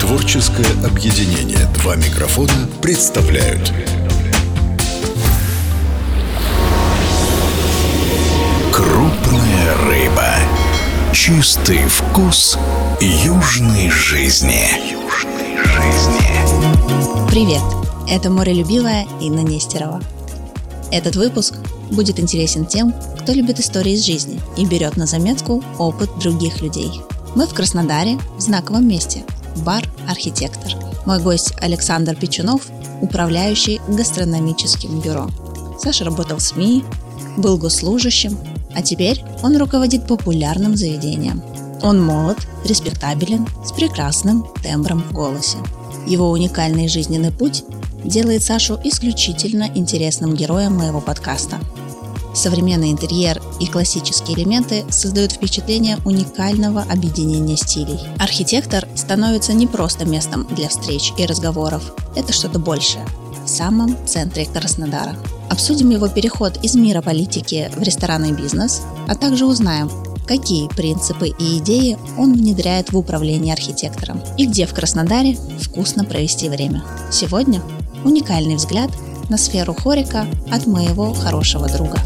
Творческое 0.00 0.66
объединение 0.84 1.66
«Два 1.74 1.94
микрофона» 1.94 2.68
представляют 2.82 3.72
Крупная 8.72 9.76
рыба. 9.86 10.34
Чистый 11.12 11.86
вкус 11.86 12.58
южной 13.00 13.88
жизни. 13.88 14.66
Южной 14.90 15.56
жизни. 15.56 17.28
Привет! 17.28 17.62
Это 18.08 18.30
морелюбивая 18.30 19.06
Инна 19.20 19.40
Нестерова. 19.40 20.02
Этот 20.90 21.14
выпуск 21.14 21.54
будет 21.92 22.18
интересен 22.18 22.66
тем, 22.66 22.92
кто 23.20 23.32
любит 23.32 23.60
истории 23.60 23.92
из 23.92 24.04
жизни 24.04 24.40
и 24.56 24.66
берет 24.66 24.96
на 24.96 25.06
заметку 25.06 25.62
опыт 25.78 26.10
других 26.18 26.60
людей. 26.60 27.00
Мы 27.34 27.46
в 27.48 27.54
Краснодаре, 27.54 28.18
в 28.36 28.40
знаковом 28.40 28.86
месте– 28.86 29.24
бар 29.64 29.88
«Архитектор». 30.08 30.72
Мой 31.04 31.20
гость 31.20 31.52
Александр 31.60 32.14
Печунов, 32.14 32.68
управляющий 33.00 33.80
гастрономическим 33.88 35.00
бюро. 35.00 35.28
Саша 35.78 36.04
работал 36.04 36.38
в 36.38 36.42
СМИ, 36.42 36.84
был 37.36 37.58
госслужащим, 37.58 38.38
а 38.76 38.82
теперь 38.82 39.24
он 39.42 39.56
руководит 39.56 40.06
популярным 40.06 40.76
заведением. 40.76 41.42
Он 41.82 42.00
молод, 42.00 42.38
респектабелен, 42.64 43.48
с 43.64 43.72
прекрасным 43.72 44.46
тембром 44.62 45.02
в 45.02 45.12
голосе. 45.12 45.58
Его 46.06 46.30
уникальный 46.30 46.86
жизненный 46.86 47.32
путь 47.32 47.64
делает 48.04 48.44
Сашу 48.44 48.78
исключительно 48.84 49.68
интересным 49.74 50.34
героем 50.34 50.76
моего 50.76 51.00
подкаста. 51.00 51.58
Современный 52.34 52.90
интерьер 52.90 53.40
и 53.60 53.66
классические 53.66 54.36
элементы 54.36 54.84
создают 54.90 55.32
впечатление 55.32 55.98
уникального 56.04 56.82
объединения 56.82 57.56
стилей. 57.56 58.00
Архитектор 58.18 58.86
становится 58.94 59.52
не 59.52 59.66
просто 59.66 60.04
местом 60.04 60.46
для 60.50 60.68
встреч 60.68 61.12
и 61.16 61.26
разговоров, 61.26 61.94
это 62.16 62.32
что-то 62.32 62.58
большее 62.58 63.06
в 63.44 63.48
самом 63.48 63.96
центре 64.06 64.46
Краснодара. 64.46 65.14
Обсудим 65.50 65.90
его 65.90 66.08
переход 66.08 66.58
из 66.64 66.74
мира 66.74 67.02
политики 67.02 67.70
в 67.76 67.82
ресторанный 67.82 68.32
бизнес, 68.32 68.82
а 69.06 69.14
также 69.14 69.44
узнаем, 69.44 69.90
какие 70.26 70.68
принципы 70.68 71.28
и 71.28 71.58
идеи 71.58 71.98
он 72.16 72.32
внедряет 72.32 72.92
в 72.92 72.98
управлении 72.98 73.52
архитектором 73.52 74.22
и 74.38 74.46
где 74.46 74.66
в 74.66 74.74
Краснодаре 74.74 75.36
вкусно 75.60 76.04
провести 76.04 76.48
время. 76.48 76.82
Сегодня 77.10 77.60
уникальный 78.04 78.56
взгляд 78.56 78.90
на 79.28 79.36
сферу 79.36 79.74
хорика 79.74 80.26
от 80.50 80.66
моего 80.66 81.12
хорошего 81.12 81.68
друга. 81.68 81.98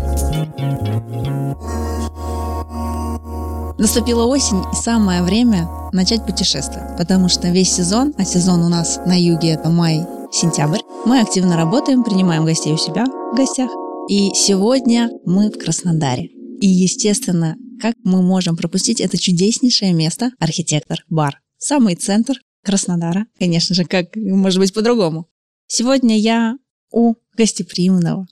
Наступила 3.79 4.25
осень 4.25 4.63
и 4.73 4.77
самое 4.77 5.23
время 5.23 5.69
начать 5.93 6.27
путешествовать, 6.27 6.97
потому 6.97 7.29
что 7.29 7.49
весь 7.49 7.73
сезон, 7.73 8.13
а 8.19 8.25
сезон 8.25 8.63
у 8.63 8.69
нас 8.69 8.99
на 9.07 9.19
юге 9.19 9.51
это 9.51 9.69
май, 9.69 10.05
сентябрь, 10.33 10.81
мы 11.07 11.21
активно 11.21 11.57
работаем, 11.57 12.03
принимаем 12.03 12.45
гостей 12.45 12.73
у 12.73 12.77
себя 12.77 13.05
в 13.07 13.37
гостях. 13.37 13.71
И 14.09 14.31
сегодня 14.35 15.11
мы 15.25 15.51
в 15.51 15.59
Краснодаре. 15.59 16.31
И, 16.61 16.67
естественно, 16.67 17.57
как 17.81 17.95
мы 18.03 18.23
можем 18.23 18.57
пропустить 18.57 19.01
это 19.01 19.17
чудеснейшее 19.17 19.93
место 19.93 20.33
архитектор 20.41 21.05
бар. 21.09 21.41
Самый 21.59 21.95
центр 21.95 22.41
Краснодара. 22.65 23.27
Конечно 23.39 23.75
же, 23.75 23.85
как 23.85 24.17
может 24.17 24.59
быть 24.59 24.75
по-другому. 24.75 25.27
Сегодня 25.69 26.19
я 26.19 26.57
у 26.91 27.15
гостеприимного 27.37 28.27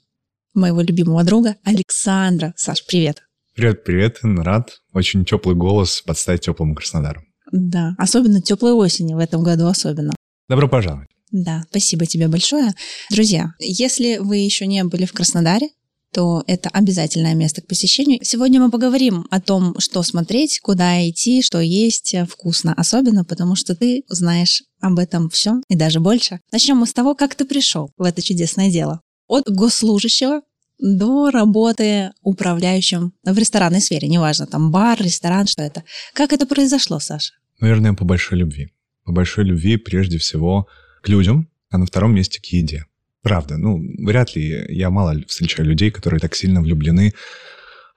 моего 0.53 0.81
любимого 0.81 1.23
друга 1.23 1.55
Александра. 1.63 2.53
Саш, 2.55 2.85
привет. 2.85 3.23
Привет, 3.55 3.83
привет, 3.83 4.19
рад. 4.21 4.79
Очень 4.93 5.25
теплый 5.25 5.55
голос 5.55 6.01
под 6.01 6.17
стать 6.17 6.41
теплому 6.41 6.75
Краснодару. 6.75 7.21
Да, 7.51 7.95
особенно 7.97 8.41
теплой 8.41 8.73
осени 8.73 9.13
в 9.13 9.19
этом 9.19 9.43
году 9.43 9.67
особенно. 9.67 10.15
Добро 10.49 10.67
пожаловать. 10.67 11.07
Да, 11.31 11.65
спасибо 11.69 12.05
тебе 12.05 12.27
большое. 12.27 12.73
Друзья, 13.09 13.51
если 13.59 14.17
вы 14.17 14.37
еще 14.37 14.65
не 14.65 14.83
были 14.83 15.05
в 15.05 15.13
Краснодаре, 15.13 15.69
то 16.13 16.43
это 16.47 16.69
обязательное 16.69 17.35
место 17.35 17.61
к 17.61 17.67
посещению. 17.67 18.19
Сегодня 18.23 18.59
мы 18.59 18.71
поговорим 18.71 19.25
о 19.29 19.41
том, 19.41 19.75
что 19.79 20.03
смотреть, 20.03 20.59
куда 20.59 21.07
идти, 21.07 21.41
что 21.41 21.59
есть 21.59 22.15
вкусно, 22.29 22.73
особенно 22.75 23.23
потому 23.23 23.55
что 23.55 23.75
ты 23.75 24.03
знаешь 24.07 24.63
об 24.79 24.99
этом 24.99 25.29
все 25.29 25.61
и 25.69 25.75
даже 25.75 25.99
больше. 25.99 26.39
Начнем 26.51 26.77
мы 26.77 26.87
с 26.87 26.93
того, 26.93 27.15
как 27.15 27.35
ты 27.35 27.45
пришел 27.45 27.91
в 27.97 28.03
это 28.03 28.21
чудесное 28.21 28.71
дело. 28.71 29.01
От 29.27 29.49
госслужащего 29.49 30.41
до 30.79 31.31
работы 31.31 32.11
управляющим 32.21 33.13
в 33.23 33.37
ресторанной 33.37 33.81
сфере, 33.81 34.07
неважно, 34.07 34.45
там 34.45 34.71
бар, 34.71 35.01
ресторан, 35.01 35.47
что 35.47 35.63
это. 35.63 35.83
Как 36.13 36.33
это 36.33 36.45
произошло, 36.45 36.99
Саша? 36.99 37.33
Наверное, 37.59 37.93
по 37.93 38.05
большой 38.05 38.39
любви. 38.39 38.69
По 39.03 39.11
большой 39.11 39.45
любви 39.45 39.77
прежде 39.77 40.17
всего 40.17 40.67
к 41.01 41.09
людям, 41.09 41.49
а 41.69 41.77
на 41.77 41.85
втором 41.85 42.13
месте 42.13 42.39
к 42.39 42.45
еде. 42.45 42.85
Правда, 43.23 43.57
ну, 43.57 43.79
вряд 44.05 44.35
ли 44.35 44.65
я 44.69 44.89
мало 44.89 45.15
встречаю 45.27 45.67
людей, 45.67 45.91
которые 45.91 46.19
так 46.19 46.35
сильно 46.35 46.61
влюблены 46.61 47.13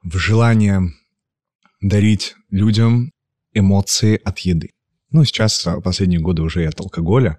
в 0.02 0.16
желание 0.16 0.82
дарить 1.80 2.34
людям 2.50 3.12
эмоции 3.52 4.20
от 4.24 4.38
еды. 4.40 4.70
Ну, 5.10 5.24
сейчас 5.24 5.66
а, 5.66 5.80
последние 5.80 6.20
годы 6.20 6.42
уже 6.42 6.62
и 6.62 6.66
от 6.66 6.78
алкоголя, 6.80 7.38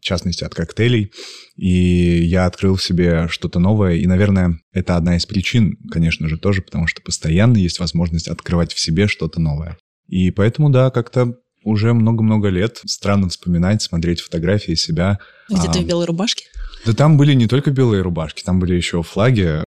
в 0.00 0.04
частности, 0.04 0.44
от 0.44 0.54
коктейлей. 0.54 1.12
И 1.56 2.22
я 2.22 2.46
открыл 2.46 2.76
в 2.76 2.82
себе 2.82 3.28
что-то 3.28 3.58
новое. 3.58 3.96
И, 3.96 4.06
наверное, 4.06 4.60
это 4.72 4.96
одна 4.96 5.16
из 5.16 5.26
причин, 5.26 5.76
конечно 5.90 6.28
же, 6.28 6.38
тоже, 6.38 6.62
потому 6.62 6.86
что 6.86 7.02
постоянно 7.02 7.58
есть 7.58 7.78
возможность 7.78 8.28
открывать 8.28 8.72
в 8.72 8.80
себе 8.80 9.06
что-то 9.06 9.40
новое. 9.40 9.76
И 10.08 10.30
поэтому, 10.30 10.70
да, 10.70 10.90
как-то 10.90 11.34
уже 11.62 11.92
много-много 11.92 12.48
лет 12.48 12.80
странно 12.86 13.28
вспоминать, 13.28 13.82
смотреть 13.82 14.20
фотографии 14.20 14.74
себя. 14.74 15.18
Где 15.50 15.68
а, 15.68 15.72
ты 15.72 15.80
в 15.80 15.86
белой 15.86 16.06
рубашке? 16.06 16.46
Да 16.86 16.94
там 16.94 17.16
были 17.16 17.34
не 17.34 17.46
только 17.46 17.70
белые 17.70 18.02
рубашки, 18.02 18.42
там 18.42 18.58
были 18.58 18.74
еще 18.74 19.02
флаги. 19.02 19.64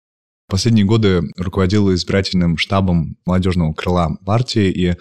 Последние 0.48 0.84
годы 0.84 1.22
руководил 1.36 1.92
избирательным 1.94 2.58
штабом 2.58 3.16
молодежного 3.26 3.72
крыла 3.74 4.16
партии, 4.24 4.70
и, 4.70 4.96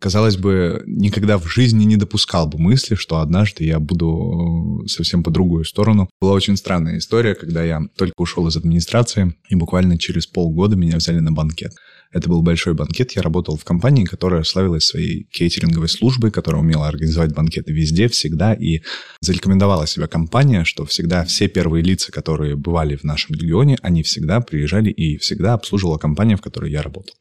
казалось 0.00 0.36
бы, 0.36 0.82
никогда 0.86 1.38
в 1.38 1.46
жизни 1.46 1.84
не 1.84 1.96
допускал 1.96 2.46
бы 2.46 2.58
мысли, 2.58 2.94
что 2.94 3.18
однажды 3.18 3.64
я 3.64 3.80
буду 3.80 4.82
э, 4.84 4.88
совсем 4.88 5.22
по 5.22 5.30
другую 5.30 5.64
сторону. 5.64 6.08
Была 6.20 6.32
очень 6.32 6.56
странная 6.56 6.98
история, 6.98 7.34
когда 7.34 7.64
я 7.64 7.80
только 7.96 8.14
ушел 8.18 8.46
из 8.48 8.56
администрации, 8.56 9.34
и 9.48 9.54
буквально 9.54 9.98
через 9.98 10.26
полгода 10.26 10.76
меня 10.76 10.96
взяли 10.96 11.20
на 11.20 11.32
банкет. 11.32 11.72
Это 12.12 12.28
был 12.28 12.42
большой 12.42 12.74
банкет. 12.74 13.12
Я 13.12 13.22
работал 13.22 13.56
в 13.56 13.64
компании, 13.64 14.04
которая 14.04 14.42
славилась 14.42 14.84
своей 14.84 15.24
кейтеринговой 15.24 15.88
службой, 15.88 16.30
которая 16.30 16.62
умела 16.62 16.88
организовать 16.88 17.34
банкеты 17.34 17.72
везде, 17.72 18.08
всегда. 18.08 18.54
И 18.54 18.82
зарекомендовала 19.20 19.86
себя 19.86 20.06
компания, 20.06 20.64
что 20.64 20.84
всегда 20.86 21.24
все 21.24 21.48
первые 21.48 21.82
лица, 21.82 22.12
которые 22.12 22.56
бывали 22.56 22.96
в 22.96 23.04
нашем 23.04 23.34
регионе, 23.34 23.78
они 23.82 24.02
всегда 24.02 24.40
приезжали 24.40 24.90
и 24.90 25.18
всегда 25.18 25.54
обслуживала 25.54 25.98
компания, 25.98 26.36
в 26.36 26.42
которой 26.42 26.70
я 26.70 26.82
работал. 26.82 27.14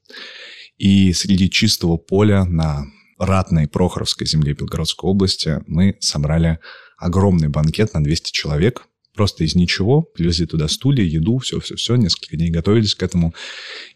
И 0.77 1.13
среди 1.13 1.49
чистого 1.49 1.97
поля 1.97 2.45
на 2.45 2.85
ратной 3.17 3.67
Прохоровской 3.67 4.27
земле 4.27 4.53
Белгородской 4.53 5.09
области 5.09 5.61
мы 5.67 5.95
собрали 5.99 6.59
огромный 6.97 7.47
банкет 7.47 7.93
на 7.93 8.03
200 8.03 8.31
человек, 8.31 8.87
просто 9.15 9.43
из 9.43 9.55
ничего, 9.55 10.01
привезли 10.01 10.45
туда 10.45 10.67
стулья, 10.67 11.03
еду, 11.03 11.39
все-все-все, 11.39 11.95
несколько 11.95 12.37
дней 12.37 12.51
готовились 12.51 12.95
к 12.95 13.03
этому. 13.03 13.33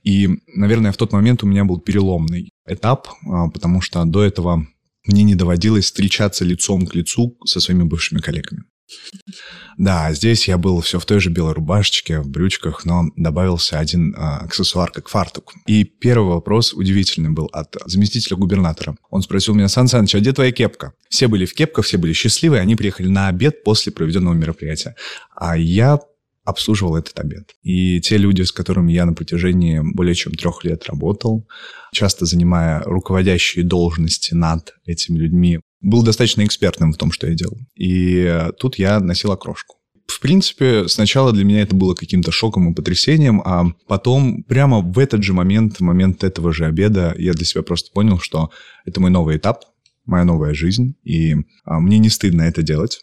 И, 0.04 0.30
наверное, 0.48 0.92
в 0.92 0.98
тот 0.98 1.12
момент 1.12 1.44
у 1.44 1.48
меня 1.48 1.66
был 1.66 1.80
переломный 1.80 2.50
этап, 2.66 3.10
а, 3.28 3.50
потому 3.50 3.82
что 3.82 4.04
до 4.06 4.24
этого 4.24 4.66
мне 5.06 5.24
не 5.24 5.36
доводилось 5.36 5.86
встречаться 5.86 6.46
лицом 6.46 6.86
к 6.86 6.96
лицу 6.96 7.38
со 7.46 7.60
своими 7.60 7.84
бывшими 7.84 8.20
коллегами. 8.20 8.64
Да, 9.78 10.12
здесь 10.14 10.48
я 10.48 10.58
был 10.58 10.82
все 10.82 11.00
в 11.00 11.06
той 11.06 11.20
же 11.20 11.30
белой 11.30 11.54
рубашечке, 11.54 12.20
в 12.20 12.30
брючках, 12.30 12.86
но 12.86 13.06
добавился 13.16 13.80
один 13.80 14.14
а, 14.18 14.40
аксессуар 14.40 14.92
как 14.92 15.10
фартук. 15.10 15.54
И 15.68 15.84
первый 15.84 16.34
вопрос 16.34 16.74
удивительный 16.74 17.30
был 17.30 17.46
от 17.54 17.76
заместителя 17.86 18.38
губернатора. 18.38 18.98
Он 19.10 19.22
спросил 19.22 19.54
меня, 19.54 19.68
Сан 19.68 19.88
Саныч, 19.88 20.16
а 20.16 20.20
где 20.20 20.34
твоя 20.34 20.52
кепка? 20.52 20.94
Все 21.10 21.28
были 21.28 21.46
в 21.46 21.54
кепках, 21.54 21.86
все 21.86 21.98
были 21.98 22.14
счастливы, 22.14 22.60
они 22.60 22.76
приехали 22.76 23.08
на 23.08 23.28
обед 23.28 23.64
после 23.64 23.92
проведенного 23.92 24.34
мероприятия. 24.34 24.96
А 25.36 25.58
я 25.58 26.00
обслуживал 26.50 26.98
этот 26.98 27.18
обед. 27.20 27.56
И 27.62 28.02
те 28.02 28.18
люди, 28.18 28.42
с 28.42 28.52
которыми 28.52 28.92
я 28.92 29.06
на 29.06 29.14
протяжении 29.14 29.82
более 29.84 30.16
чем 30.16 30.34
трех 30.34 30.64
лет 30.64 30.86
работал, 30.88 31.48
часто 31.94 32.26
занимая 32.26 32.82
руководящие 32.82 33.64
должности 33.64 34.34
над 34.34 34.74
этими 34.86 35.18
людьми, 35.18 35.62
был 35.82 36.04
достаточно 36.04 36.46
экспертным 36.46 36.94
в 36.94 36.98
том, 36.98 37.12
что 37.12 37.28
я 37.28 37.36
делал. 37.36 37.58
И 37.76 38.50
тут 38.60 38.78
я 38.78 39.00
носил 39.00 39.32
окрошку. 39.32 39.76
В 40.08 40.20
принципе, 40.22 40.88
сначала 40.88 41.32
для 41.32 41.46
меня 41.46 41.62
это 41.62 41.76
было 41.76 41.94
каким-то 41.94 42.32
шоком 42.32 42.72
и 42.72 42.76
потрясением, 42.76 43.42
а 43.46 43.68
потом 43.88 44.44
прямо 44.44 44.82
в 44.82 44.98
этот 44.98 45.24
же 45.24 45.34
момент, 45.34 45.78
в 45.78 45.82
момент 45.82 46.24
этого 46.24 46.52
же 46.52 46.66
обеда, 46.66 47.14
я 47.18 47.34
для 47.34 47.46
себя 47.46 47.62
просто 47.62 47.92
понял, 47.94 48.20
что 48.20 48.50
это 48.86 49.00
мой 49.00 49.12
новый 49.12 49.38
этап, 49.38 49.66
моя 50.06 50.26
новая 50.26 50.56
жизнь, 50.56 50.96
и 51.04 51.36
а, 51.64 51.80
мне 51.80 52.00
не 52.00 52.10
стыдно 52.10 52.42
это 52.42 52.64
делать. 52.64 53.02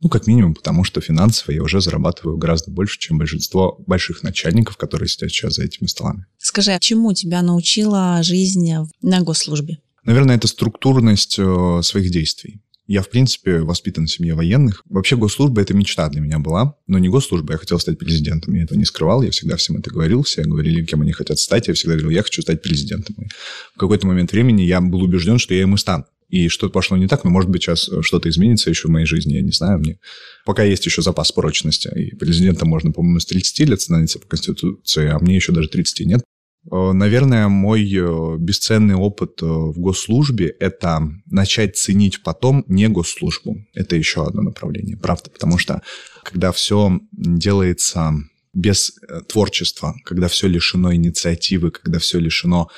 Ну, 0.00 0.08
как 0.08 0.26
минимум, 0.26 0.54
потому 0.54 0.82
что 0.82 1.00
финансово 1.00 1.52
я 1.52 1.62
уже 1.62 1.80
зарабатываю 1.80 2.36
гораздо 2.36 2.70
больше, 2.70 2.98
чем 2.98 3.18
большинство 3.18 3.76
больших 3.86 4.22
начальников, 4.22 4.76
которые 4.76 5.08
сидят 5.08 5.30
сейчас 5.30 5.54
за 5.54 5.64
этими 5.64 5.86
столами. 5.86 6.26
Скажи, 6.38 6.72
а 6.72 6.78
чему 6.78 7.12
тебя 7.12 7.42
научила 7.42 8.22
жизнь 8.22 8.72
на 9.02 9.20
госслужбе? 9.22 9.78
Наверное, 10.06 10.36
это 10.36 10.46
структурность 10.46 11.36
э, 11.38 11.80
своих 11.82 12.10
действий. 12.10 12.60
Я, 12.86 13.02
в 13.02 13.10
принципе, 13.10 13.58
воспитан 13.62 14.06
в 14.06 14.10
семье 14.12 14.34
военных. 14.34 14.84
Вообще 14.88 15.16
госслужба– 15.16 15.60
это 15.62 15.74
мечта 15.74 16.08
для 16.08 16.20
меня 16.20 16.38
была. 16.38 16.76
Но 16.86 16.98
не 16.98 17.08
госслужба, 17.08 17.54
я 17.54 17.58
хотел 17.58 17.80
стать 17.80 17.98
президентом. 17.98 18.54
Я 18.54 18.62
этого 18.62 18.78
не 18.78 18.84
скрывал, 18.84 19.22
я 19.22 19.32
всегда 19.32 19.56
всем 19.56 19.76
это 19.78 19.90
говорил. 19.90 20.22
Все 20.22 20.42
говорили, 20.42 20.84
кем 20.84 21.02
они 21.02 21.10
хотят 21.10 21.40
стать. 21.40 21.66
Я 21.66 21.74
всегда 21.74 21.94
говорил, 21.94 22.10
я 22.10 22.22
хочу 22.22 22.42
стать 22.42 22.62
президентом. 22.62 23.16
И 23.18 23.26
в 23.74 23.78
какой-то 23.78 24.06
момент 24.06 24.30
времени 24.30 24.62
я 24.62 24.80
был 24.80 25.02
убежден, 25.02 25.38
что 25.38 25.52
я 25.54 25.62
им 25.62 25.74
и 25.74 25.78
стану. 25.78 26.04
И 26.28 26.48
что-то 26.48 26.72
пошло 26.72 26.96
не 26.96 27.08
так, 27.08 27.24
но, 27.24 27.30
может 27.30 27.50
быть, 27.50 27.62
сейчас 27.62 27.88
что-то 28.02 28.28
изменится 28.28 28.70
еще 28.70 28.88
в 28.88 28.90
моей 28.90 29.06
жизни, 29.06 29.34
я 29.34 29.42
не 29.42 29.52
знаю. 29.52 29.80
Мне 29.80 29.98
пока 30.44 30.62
есть 30.62 30.86
еще 30.86 31.02
запас 31.02 31.32
прочности. 31.32 31.90
И 31.96 32.14
президентом 32.14 32.68
можно, 32.68 32.92
по-моему, 32.92 33.18
с 33.18 33.26
30 33.26 33.68
лет 33.68 33.80
становиться 33.80 34.20
по 34.20 34.26
Конституции, 34.28 35.08
а 35.08 35.18
мне 35.18 35.34
еще 35.34 35.52
даже 35.52 35.68
30 35.68 36.06
нет. 36.06 36.22
Э, 36.70 36.92
наверное, 36.92 37.48
мой 37.48 37.82
э, 37.82 38.36
бесценный 38.38 38.94
опыт 38.94 39.42
э, 39.42 39.46
в 39.46 39.78
госслужбе– 39.78 40.46
это 40.60 41.08
начать 41.26 41.76
ценить 41.76 42.22
потом 42.22 42.64
не 42.68 42.88
госслужбу. 42.88 43.64
Это 43.74 43.96
еще 43.96 44.26
одно 44.26 44.42
направление, 44.42 44.96
правда, 44.96 45.30
потому 45.30 45.58
что 45.58 45.82
когда 46.22 46.52
все 46.52 47.00
делается 47.12 48.14
без 48.52 48.92
творчества, 49.28 49.94
когда 50.04 50.28
все 50.28 50.48
лишено 50.48 50.94
инициативы, 50.94 51.70
когда 51.70 51.98
все 51.98 52.18
лишено 52.18 52.68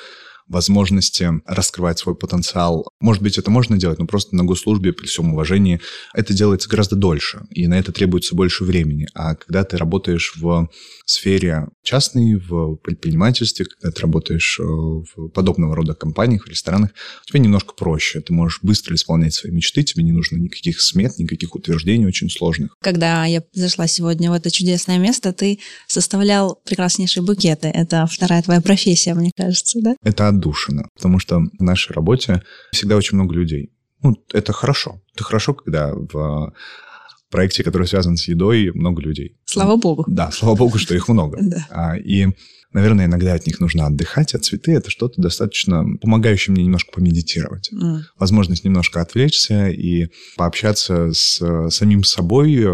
возможности 0.49 1.29
раскрывать 1.45 1.99
свой 1.99 2.15
потенциал. 2.15 2.87
Может 2.99 3.21
быть, 3.21 3.37
это 3.37 3.51
можно 3.51 3.77
делать, 3.77 3.99
но 3.99 4.07
просто 4.07 4.35
на 4.35 4.43
госслужбе, 4.43 4.93
при 4.93 5.05
всем 5.05 5.33
уважении, 5.33 5.79
это 6.13 6.33
делается 6.33 6.69
гораздо 6.69 6.95
дольше, 6.95 7.43
и 7.51 7.67
на 7.67 7.79
это 7.79 7.91
требуется 7.91 8.35
больше 8.35 8.63
времени. 8.63 9.07
А 9.13 9.35
когда 9.35 9.63
ты 9.63 9.77
работаешь 9.77 10.33
в 10.35 10.69
сфере 11.05 11.67
частной, 11.83 12.35
в 12.35 12.75
предпринимательстве, 12.77 13.65
когда 13.65 13.91
ты 13.91 14.01
работаешь 14.01 14.59
э, 14.59 14.63
в 14.63 15.29
подобного 15.29 15.75
рода 15.75 15.93
компаниях, 15.93 16.45
в 16.45 16.49
ресторанах, 16.49 16.91
тебе 17.25 17.39
немножко 17.39 17.73
проще. 17.73 18.21
Ты 18.21 18.33
можешь 18.33 18.59
быстро 18.61 18.95
исполнять 18.95 19.33
свои 19.33 19.51
мечты, 19.51 19.83
тебе 19.83 20.03
не 20.03 20.11
нужно 20.11 20.37
никаких 20.37 20.81
смет, 20.81 21.17
никаких 21.17 21.55
утверждений 21.55 22.05
очень 22.05 22.29
сложных. 22.29 22.75
Когда 22.81 23.25
я 23.25 23.43
зашла 23.53 23.87
сегодня 23.87 24.29
в 24.29 24.33
это 24.33 24.51
чудесное 24.51 24.97
место, 24.97 25.33
ты 25.33 25.59
составлял 25.87 26.59
прекраснейшие 26.63 27.23
букеты. 27.23 27.67
Это 27.67 28.05
вторая 28.07 28.41
твоя 28.41 28.61
профессия, 28.61 29.13
мне 29.13 29.31
кажется, 29.35 29.79
да? 29.81 29.95
Это 30.03 30.27
отдушина, 30.39 30.89
потому 30.95 31.19
что 31.19 31.39
в 31.39 31.63
нашей 31.63 31.93
работе 31.93 32.41
всегда 32.71 32.95
очень 32.95 33.17
много 33.17 33.35
людей. 33.35 33.71
Ну, 34.01 34.15
это 34.33 34.53
хорошо. 34.53 35.01
Это 35.13 35.23
хорошо, 35.23 35.53
когда 35.53 35.93
в 35.93 36.53
проекте, 37.29 37.63
который 37.63 37.87
связан 37.87 38.17
с 38.17 38.27
едой, 38.27 38.71
много 38.73 39.01
людей. 39.01 39.37
Слава 39.45 39.75
богу. 39.75 40.05
Да, 40.07 40.31
слава 40.31 40.55
богу, 40.55 40.77
что 40.77 40.95
их 40.95 41.07
много. 41.07 41.37
Да. 41.49 41.67
А, 41.69 41.97
и, 41.97 42.27
наверное, 42.73 43.05
иногда 43.05 43.33
от 43.33 43.45
них 43.47 43.59
нужно 43.59 43.87
отдыхать, 43.87 44.35
а 44.35 44.39
цветы– 44.39 44.71
это 44.73 44.89
что-то 44.89 45.21
достаточно 45.21 45.83
помогающее 46.01 46.53
мне 46.53 46.63
немножко 46.63 46.91
помедитировать. 46.91 47.71
Mm. 47.73 47.99
Возможность 48.17 48.63
немножко 48.63 49.01
отвлечься 49.01 49.69
и 49.69 50.07
пообщаться 50.37 51.11
с 51.11 51.69
самим 51.69 52.03
собой. 52.03 52.65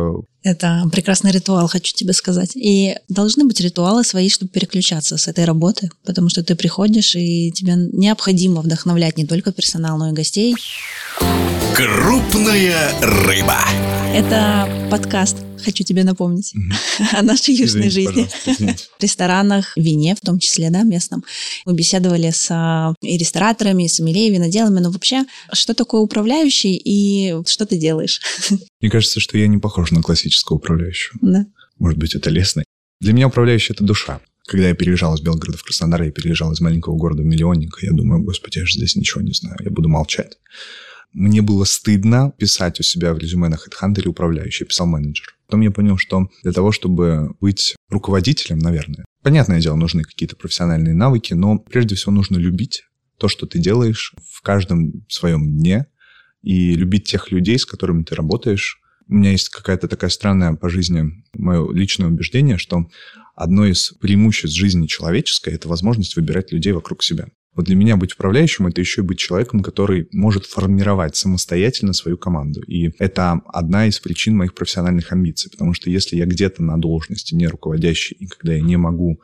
Это 0.46 0.88
прекрасный 0.92 1.32
ритуал, 1.32 1.68
хочу 1.68 1.92
тебе 1.96 2.14
сказать. 2.14 2.52
И 2.56 2.96
должны 3.10 3.46
быть 3.46 3.60
ритуалы 3.62 4.04
свои, 4.04 4.30
чтобы 4.30 4.52
переключаться 4.52 5.18
с 5.18 5.28
этой 5.28 5.44
работы, 5.44 5.90
потому 6.06 6.30
что 6.30 6.44
ты 6.44 6.56
приходишь, 6.56 7.16
и 7.16 7.52
тебе 7.52 7.74
необходимо 7.76 8.62
вдохновлять 8.62 9.18
не 9.18 9.26
только 9.26 9.52
персонал, 9.52 9.98
но 9.98 10.10
и 10.10 10.14
гостей. 10.14 10.54
Крупная 11.74 12.92
рыба. 13.02 13.58
Это 14.14 14.70
подкаст 14.92 15.38
хочу 15.66 15.84
тебе 15.84 16.04
напомнить 16.04 16.54
о 17.14 17.22
нашей 17.24 17.56
южной 17.56 17.90
жизни. 17.90 18.28
В 18.46 19.02
ресторанах, 19.02 19.74
вине 19.76 20.16
в 20.16 20.22
том 20.22 20.40
числе, 20.40 20.70
да, 20.70 20.84
местном. 20.84 21.24
Мы 21.66 21.74
беседовали 21.74 22.30
с 22.32 22.48
а, 22.52 22.94
и 23.02 23.18
рестораторами, 23.18 23.84
и 23.84 23.88
сомелье, 23.88 24.28
и 24.28 24.32
виноделами, 24.32 24.80
но 24.80 24.92
вообще, 24.92 25.26
что 25.52 25.74
такое 25.74 26.02
управляющий 26.02 26.76
и 26.76 27.36
что 27.48 27.66
ты 27.66 27.78
делаешь? 27.78 28.22
Мне 28.86 28.92
кажется, 28.92 29.20
что 29.20 29.36
я 29.36 29.48
не 29.48 29.58
похож 29.58 29.90
на 29.90 30.04
классического 30.04 30.58
управляющего. 30.58 31.18
Да. 31.20 31.48
Может 31.80 31.98
быть, 31.98 32.14
это 32.14 32.30
лестно. 32.30 32.64
Для 33.02 33.14
меня 33.14 33.30
управляющий– 33.30 33.74
это 33.74 33.84
душа. 33.84 34.22
Когда 34.46 34.68
я 34.68 34.76
переезжал 34.76 35.16
из 35.16 35.22
Белгорода 35.22 35.58
в 35.58 35.64
Краснодар, 35.64 36.04
я 36.04 36.12
переезжал 36.12 36.52
из 36.52 36.62
маленького 36.62 36.96
города 36.96 37.24
в 37.24 37.26
миллионник, 37.26 37.80
я 37.82 37.94
думаю, 37.94 38.22
господи, 38.22 38.60
я 38.60 38.66
же 38.68 38.74
здесь 38.74 38.96
ничего 38.96 39.22
не 39.22 39.32
знаю, 39.32 39.58
я 39.62 39.72
буду 39.72 39.90
молчать. 39.90 40.38
Мне 41.14 41.42
было 41.42 41.64
стыдно 41.64 42.32
писать 42.38 42.80
у 42.80 42.84
себя 42.84 43.16
в 43.16 43.18
резюме 43.18 43.50
на 43.50 43.56
HeadHunter 43.56 44.08
управляющий, 44.08 44.66
писал 44.66 44.86
менеджер. 44.86 45.36
Потом 45.48 45.62
я 45.62 45.72
понял, 45.72 45.98
что 45.98 46.30
для 46.44 46.52
того, 46.52 46.72
чтобы 46.72 47.34
быть 47.42 47.76
руководителем, 47.90 48.60
наверное, 48.60 49.04
понятное 49.24 49.62
дело, 49.62 49.78
нужны 49.78 50.04
какие-то 50.04 50.36
профессиональные 50.36 50.94
навыки, 50.94 51.34
но 51.34 51.58
прежде 51.58 51.96
всего 51.96 52.12
нужно 52.12 52.38
любить 52.38 52.84
то, 53.18 53.30
что 53.30 53.48
ты 53.48 53.58
делаешь 53.58 54.14
в 54.32 54.44
каждом 54.44 55.08
своем 55.10 55.58
дне, 55.58 55.88
и 56.46 56.76
любить 56.76 57.06
тех 57.06 57.32
людей, 57.32 57.58
с 57.58 57.66
которыми 57.66 58.04
ты 58.04 58.14
работаешь. 58.16 58.80
У 59.08 59.16
меня 59.16 59.32
есть 59.32 59.50
какая-то 59.50 59.88
такая 59.88 60.12
странная 60.12 60.54
по 60.54 60.70
жизни 60.70 61.24
мое 61.34 61.74
личное 61.74 62.08
убеждение, 62.08 62.58
что 62.58 62.88
одно 63.36 63.66
из 63.66 63.92
преимуществ 64.00 64.56
жизни 64.56 64.86
человеческой– 64.86 65.54
это 65.56 65.68
возможность 65.68 66.16
выбирать 66.16 66.52
людей 66.52 66.72
вокруг 66.72 67.04
себя. 67.04 67.28
Вот 67.56 67.66
для 67.66 67.76
меня 67.76 67.98
быть 67.98 68.14
управляющим– 68.14 68.68
это 68.68 68.80
еще 68.80 69.02
и 69.02 69.04
быть 69.04 69.18
человеком, 69.18 69.64
который 69.64 70.08
может 70.12 70.46
формировать 70.46 71.16
самостоятельно 71.16 71.94
свою 71.94 72.18
команду. 72.18 72.62
И 72.62 72.92
это 73.00 73.42
одна 73.48 73.88
из 73.88 74.00
причин 74.00 74.38
моих 74.38 74.54
профессиональных 74.54 75.12
амбиций, 75.12 75.50
потому 75.50 75.74
что 75.74 75.90
если 75.90 76.16
я 76.16 76.26
где-то 76.26 76.62
на 76.62 76.80
должности 76.80 77.34
не 77.34 77.48
руководящий, 77.48 78.16
и 78.20 78.28
когда 78.28 78.54
я 78.54 78.62
не 78.62 78.78
могу 78.78 79.20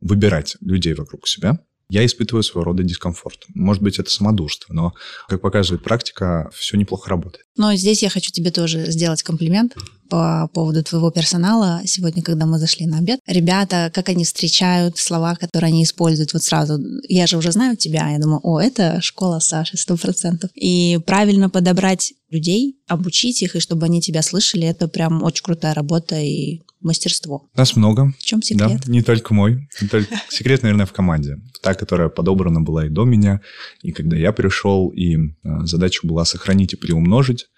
выбирать 0.00 0.56
людей 0.60 0.94
вокруг 0.94 1.28
себя, 1.28 1.60
я 1.88 2.04
испытываю 2.04 2.42
своего 2.42 2.64
рода 2.64 2.82
дискомфорт. 2.82 3.44
Может 3.54 3.82
быть, 3.82 3.98
это 3.98 4.10
самодурство, 4.10 4.72
но, 4.72 4.94
как 5.28 5.40
показывает 5.40 5.82
практика, 5.82 6.50
все 6.54 6.76
неплохо 6.76 7.10
работает. 7.10 7.46
Но 7.56 7.74
здесь 7.74 8.02
я 8.02 8.10
хочу 8.10 8.32
тебе 8.32 8.50
тоже 8.50 8.90
сделать 8.90 9.22
комплимент 9.22 9.74
по 10.08 10.48
поводу 10.52 10.82
твоего 10.82 11.10
персонала. 11.10 11.82
Сегодня, 11.86 12.22
когда 12.22 12.46
мы 12.46 12.58
зашли 12.58 12.86
на 12.86 12.98
обед, 12.98 13.20
ребята, 13.26 13.90
как 13.94 14.08
они 14.08 14.24
встречают 14.24 14.98
слова, 14.98 15.34
которые 15.36 15.68
они 15.68 15.84
используют 15.84 16.32
вот 16.32 16.42
сразу. 16.42 16.78
Я 17.08 17.26
же 17.26 17.36
уже 17.36 17.52
знаю 17.52 17.76
тебя, 17.76 18.10
я 18.10 18.18
думаю, 18.18 18.40
о, 18.42 18.60
это 18.60 19.00
школа 19.00 19.38
Саши, 19.38 19.76
сто 19.76 19.96
процентов. 19.96 20.50
И 20.54 20.98
правильно 21.06 21.48
подобрать 21.48 22.12
людей, 22.30 22.76
обучить 22.88 23.42
их, 23.42 23.56
и 23.56 23.60
чтобы 23.60 23.86
они 23.86 24.00
тебя 24.00 24.22
слышали, 24.22 24.66
это 24.66 24.88
прям 24.88 25.22
очень 25.22 25.44
крутая 25.44 25.74
работа 25.74 26.18
и 26.20 26.62
мастерство. 26.80 27.48
Нас 27.56 27.76
много. 27.76 28.12
В 28.18 28.22
чем 28.22 28.42
секрет? 28.42 28.82
Да, 28.84 28.90
не 28.92 29.02
только 29.02 29.32
мой. 29.34 29.68
Не 29.80 29.88
только... 29.88 30.20
Секрет, 30.28 30.62
наверное, 30.62 30.86
в 30.86 30.92
команде. 30.92 31.36
Та, 31.64 31.72
которая 31.72 32.10
подобрана 32.10 32.60
была 32.60 32.84
и 32.84 32.90
до 32.90 33.04
меня, 33.04 33.40
и 33.80 33.90
когда 33.90 34.18
я 34.18 34.32
пришел, 34.32 34.90
и 34.90 35.16
а, 35.42 35.64
задача 35.64 36.06
была 36.06 36.26
сохранить 36.26 36.74
и 36.74 36.76
приумножить. 36.76 37.48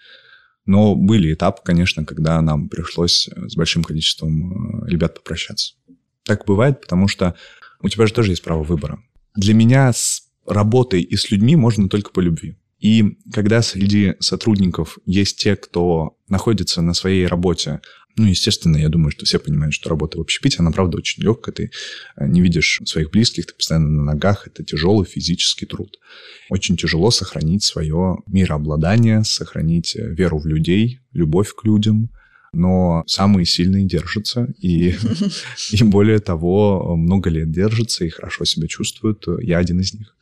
Но 0.65 0.95
были 0.95 1.33
этапы, 1.33 1.61
конечно, 1.65 2.05
когда 2.05 2.41
нам 2.41 2.69
пришлось 2.69 3.27
с 3.35 3.55
большим 3.57 3.83
количеством 3.83 4.53
а, 4.85 4.87
ребят 4.87 5.15
попрощаться. 5.15 5.73
Так 6.23 6.45
бывает, 6.45 6.79
потому 6.79 7.09
что 7.09 7.35
у 7.81 7.89
тебя 7.89 8.07
же 8.07 8.13
тоже 8.13 8.31
есть 8.31 8.43
право 8.43 8.63
выбора. 8.63 9.03
Для 9.35 9.53
меня 9.53 9.91
с 9.91 10.21
работой 10.45 11.01
и 11.01 11.17
с 11.17 11.29
людьми 11.29 11.57
можно 11.57 11.89
только 11.89 12.11
по 12.11 12.21
любви. 12.21 12.55
И 12.79 13.17
когда 13.33 13.61
среди 13.61 14.15
сотрудников 14.21 14.99
есть 15.05 15.37
те, 15.37 15.57
кто 15.57 16.17
находится 16.29 16.81
на 16.81 16.93
своей 16.93 17.27
работе 17.27 17.81
ну, 18.17 18.25
естественно, 18.25 18.77
я 18.77 18.89
думаю, 18.89 19.11
что 19.11 19.25
все 19.25 19.37
понимают, 19.37 19.75
что 19.75 19.89
работа 19.89 20.17
в 20.17 20.21
общепите, 20.21 20.57
она, 20.59 20.71
правда, 20.71 20.97
очень 20.97 21.21
легкая. 21.21 21.53
Ты 21.53 21.71
э, 22.15 22.27
не 22.27 22.41
видишь 22.41 22.81
своих 22.83 23.11
близких, 23.11 23.45
ты 23.45 23.53
постоянно 23.53 23.89
на 23.89 24.03
ногах. 24.03 24.47
Это 24.47 24.63
тяжелый 24.63 25.05
физический 25.05 25.67
труд. 25.67 25.99
Очень 26.49 26.77
тяжело 26.77 27.11
сохранить 27.11 27.63
свое 27.63 28.17
мирообладание, 28.25 29.23
сохранить 29.23 29.95
э, 29.95 30.01
веру 30.01 30.39
в 30.39 30.47
людей, 30.47 30.99
любовь 31.13 31.53
к 31.53 31.63
людям. 31.63 32.09
Но 32.53 33.03
самые 33.05 33.45
сильные 33.45 33.85
держатся, 33.85 34.51
и, 34.59 34.95
и 35.71 35.83
более 35.83 36.17
того, 36.17 36.95
много 36.95 37.29
лет 37.29 37.51
держатся 37.51 38.03
и 38.03 38.09
хорошо 38.09 38.45
себя 38.45 38.67
чувствуют. 38.67 39.25
Я 39.41 39.59
один 39.59 39.79
из 39.79 39.93
них. 39.93 40.15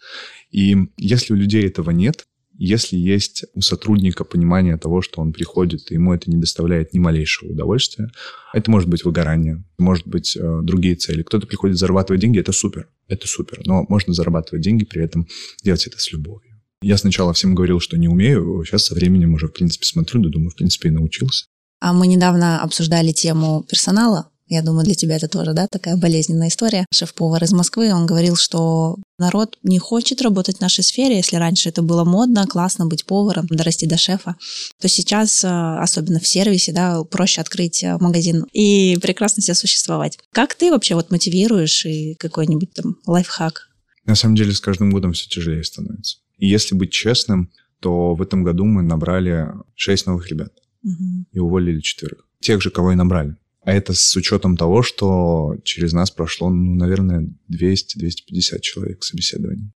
И 0.52 0.76
если 0.98 1.32
у 1.32 1.38
людей 1.38 1.66
этого 1.66 1.92
нет, 1.92 2.26
если 2.58 2.98
есть 2.98 3.46
у 3.54 3.62
сотрудника 3.62 4.24
понимание 4.24 4.78
того, 4.78 5.02
что 5.02 5.22
он 5.22 5.34
приходит, 5.34 5.92
и 5.92 5.96
ему 5.96 6.14
это 6.14 6.30
не 6.30 6.38
доставляет 6.38 6.94
ни 6.94 7.00
малейшего 7.00 7.52
удовольствия, 7.52 8.10
это 8.54 8.72
может 8.72 8.90
быть 8.90 9.04
выгорание, 9.04 9.64
может 9.78 10.08
быть 10.08 10.38
э, 10.38 10.60
другие 10.64 10.96
цели. 10.96 11.24
Кто-то 11.24 11.48
приходит 11.48 11.78
зарабатывать 11.78 12.22
деньги, 12.22 12.40
это 12.40 12.52
супер, 12.52 12.88
это 13.08 13.28
супер. 13.28 13.62
Но 13.66 13.86
можно 13.90 14.14
зарабатывать 14.14 14.64
деньги, 14.64 14.86
при 14.86 15.04
этом 15.04 15.28
делать 15.64 15.86
это 15.88 16.00
с 16.00 16.12
любовью. 16.12 16.62
Я 16.82 16.98
сначала 16.98 17.34
всем 17.34 17.56
говорил, 17.56 17.80
что 17.80 17.98
не 17.98 18.08
умею, 18.08 18.64
сейчас 18.66 18.86
со 18.86 18.96
временем 18.96 19.34
уже, 19.34 19.48
в 19.48 19.54
принципе, 19.54 19.86
смотрю, 19.86 20.22
да 20.22 20.30
думаю, 20.30 20.52
в 20.52 20.56
принципе, 20.56 20.90
и 20.90 20.92
научился. 20.92 21.46
А 21.80 21.94
мы 21.94 22.08
недавно 22.08 22.62
обсуждали 22.62 23.12
тему 23.12 23.66
персонала 23.70 24.30
я 24.48 24.62
думаю, 24.62 24.86
для 24.86 24.94
тебя 24.94 25.16
это 25.16 25.28
тоже, 25.28 25.54
да, 25.54 25.68
такая 25.68 25.98
болезненная 25.98 26.50
история. 26.50 26.86
Шеф-повар 26.94 27.44
из 27.44 27.52
Москвы, 27.52 27.92
он 27.94 28.06
говорил, 28.06 28.36
что 28.36 28.98
народ 29.18 29.58
не 29.64 29.80
хочет 29.80 30.22
работать 30.22 30.58
в 30.58 30.62
нашей 30.62 30.84
сфере. 30.84 31.18
Если 31.18 31.36
раньше 31.38 31.70
это 31.70 31.82
было 31.82 32.04
модно, 32.04 32.46
классно 32.46 32.86
быть 32.86 33.06
поваром, 33.06 33.48
дорасти 33.48 33.88
до 33.88 33.98
шефа, 33.98 34.36
то 34.80 34.88
сейчас, 34.88 35.44
э, 35.44 35.48
особенно 35.48 36.20
в 36.20 36.28
сервисе, 36.28 36.74
да, 36.74 37.04
проще 37.04 37.42
открыть 37.42 37.84
э, 37.84 37.98
магазин 38.00 38.46
и 38.54 38.98
прекрасно 39.02 39.42
себя 39.42 39.56
существовать. 39.56 40.20
Как 40.32 40.54
ты 40.54 40.70
вообще 40.70 40.94
вот 40.94 41.10
мотивируешь 41.10 41.86
и 41.86 42.16
какой-нибудь 42.16 42.72
там 42.74 42.98
лайфхак? 43.08 43.70
На 44.06 44.14
самом 44.14 44.36
деле 44.36 44.52
с 44.52 44.60
каждым 44.60 44.92
годом 44.92 45.14
все 45.14 45.28
тяжелее 45.28 45.64
становится. 45.64 46.18
И 46.38 46.48
если 46.48 46.76
быть 46.76 46.92
честным, 46.92 47.52
то 47.80 48.14
в 48.14 48.22
этом 48.22 48.44
году 48.44 48.66
мы 48.66 48.84
набрали 48.84 49.48
6 49.76 50.06
новых 50.06 50.30
ребят 50.30 50.54
угу. 50.84 51.26
и 51.32 51.40
уволили 51.40 51.80
четверых. 51.80 52.28
Тех 52.42 52.62
же, 52.62 52.70
кого 52.70 52.92
и 52.92 52.96
набрали. 52.96 53.38
А 53.66 53.74
это 53.74 53.94
с 53.94 54.16
учетом 54.16 54.58
того, 54.58 54.84
что 54.84 55.56
через 55.64 55.92
нас 55.92 56.12
прошло, 56.12 56.50
ну, 56.50 56.76
наверное, 56.76 57.28
200-250 57.52 58.60
человек 58.62 59.04
собеседований. 59.04 59.72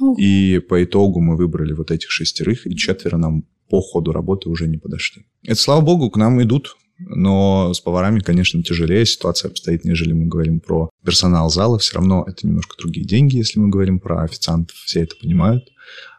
Ух. 0.00 0.18
И 0.18 0.58
по 0.58 0.82
итогу 0.82 1.20
мы 1.20 1.36
выбрали 1.36 1.72
вот 1.72 1.90
этих 1.90 2.10
шестерых, 2.10 2.66
и 2.66 2.74
четверо 2.74 3.18
нам 3.18 3.44
по 3.68 3.80
ходу 3.80 4.12
работы 4.12 4.48
уже 4.48 4.66
не 4.68 4.78
подошли. 4.78 5.26
Это, 5.44 5.60
слава 5.60 5.82
богу, 5.82 6.10
к 6.10 6.16
нам 6.16 6.42
идут 6.42 6.76
но 6.98 7.74
с 7.74 7.80
поварами, 7.80 8.20
конечно, 8.20 8.62
тяжелее 8.62 9.04
ситуация 9.04 9.50
обстоит, 9.50 9.84
нежели 9.84 10.12
мы 10.12 10.26
говорим 10.26 10.60
про 10.60 10.90
персонал 11.04 11.50
зала. 11.50 11.78
Все 11.78 11.96
равно 11.96 12.24
это 12.26 12.46
немножко 12.46 12.76
другие 12.78 13.06
деньги, 13.06 13.36
если 13.36 13.58
мы 13.58 13.68
говорим 13.68 14.00
про 14.00 14.22
официантов. 14.22 14.76
Все 14.84 15.02
это 15.02 15.14
понимают. 15.16 15.64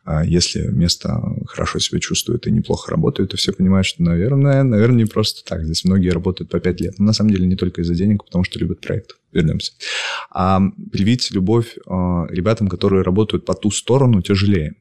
А 0.08 0.24
если 0.24 0.68
место 0.68 1.22
хорошо 1.48 1.80
себя 1.80 2.00
чувствует 2.00 2.48
и 2.48 2.52
неплохо 2.52 2.90
работает, 2.92 3.32
то 3.32 3.38
все 3.38 3.52
понимают, 3.52 3.86
что, 3.86 4.02
наверное, 4.02 4.64
наверное, 4.64 5.00
не 5.00 5.06
просто 5.06 5.44
так. 5.44 5.66
Здесь 5.66 5.84
многие 5.84 6.12
работают 6.12 6.50
по 6.50 6.62
пять 6.62 6.80
лет. 6.80 6.98
Но 6.98 7.08
на 7.08 7.14
самом 7.14 7.32
деле 7.32 7.46
не 7.46 7.58
только 7.58 7.82
из-за 7.82 7.94
денег, 7.94 8.24
потому 8.24 8.46
что 8.46 8.58
любят 8.58 8.80
проект. 8.80 9.18
Вернемся. 9.34 9.74
А 10.32 10.62
привить 10.94 11.30
любовь 11.32 11.76
а, 11.88 12.26
ребятам, 12.30 12.70
которые 12.70 13.02
работают 13.02 13.44
по 13.44 13.54
ту 13.54 13.70
сторону, 13.70 14.22
тяжелее. 14.22 14.76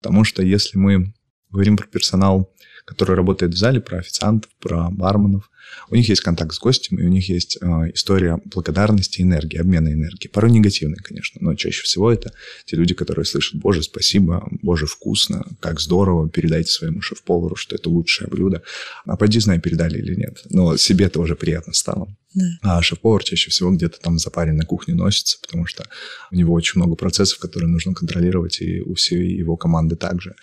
Потому 0.00 0.24
что 0.24 0.42
если 0.42 0.76
мы 0.76 1.14
говорим 1.52 1.76
про 1.76 1.86
персонал 1.86 2.50
который 2.84 3.16
работает 3.16 3.54
в 3.54 3.56
зале, 3.56 3.80
про 3.80 3.98
официантов, 3.98 4.50
про 4.60 4.90
барменов. 4.90 5.50
У 5.88 5.94
них 5.94 6.08
есть 6.08 6.20
контакт 6.20 6.52
с 6.54 6.58
гостем, 6.58 6.98
и 6.98 7.04
у 7.04 7.08
них 7.08 7.28
есть 7.28 7.56
э, 7.60 7.66
история 7.94 8.38
благодарности, 8.44 9.22
энергии, 9.22 9.58
обмена 9.58 9.88
энергией. 9.92 10.28
Порой 10.28 10.50
негативная, 10.50 10.98
конечно, 10.98 11.38
но 11.40 11.54
чаще 11.54 11.82
всего 11.84 12.12
это 12.12 12.32
те 12.66 12.76
люди, 12.76 12.92
которые 12.92 13.24
слышат 13.24 13.58
«Боже, 13.60 13.82
спасибо, 13.82 14.46
Боже, 14.62 14.86
вкусно, 14.86 15.46
как 15.60 15.80
здорово, 15.80 16.28
передайте 16.28 16.70
своему 16.70 17.00
шеф-повару, 17.00 17.56
что 17.56 17.76
это 17.76 17.88
лучшее 17.88 18.28
блюдо». 18.28 18.62
А 19.06 19.16
поди 19.16 19.40
знай, 19.40 19.60
передали 19.60 19.98
или 19.98 20.14
нет. 20.14 20.42
Но 20.50 20.76
себе 20.76 21.06
это 21.06 21.20
уже 21.20 21.36
приятно 21.36 21.72
стало. 21.72 22.14
Да. 22.34 22.44
А 22.62 22.82
шеф-повар 22.82 23.22
чаще 23.22 23.50
всего 23.50 23.70
где-то 23.70 23.98
там 24.00 24.18
за 24.18 24.30
парень 24.30 24.54
на 24.54 24.66
кухне 24.66 24.94
носится, 24.94 25.38
потому 25.40 25.66
что 25.66 25.84
у 26.30 26.34
него 26.34 26.52
очень 26.52 26.80
много 26.80 26.96
процессов, 26.96 27.38
которые 27.38 27.70
нужно 27.70 27.94
контролировать, 27.94 28.60
и 28.60 28.82
у 28.82 28.94
всей 28.94 29.36
его 29.36 29.56
команды 29.56 29.96
также. 29.96 30.34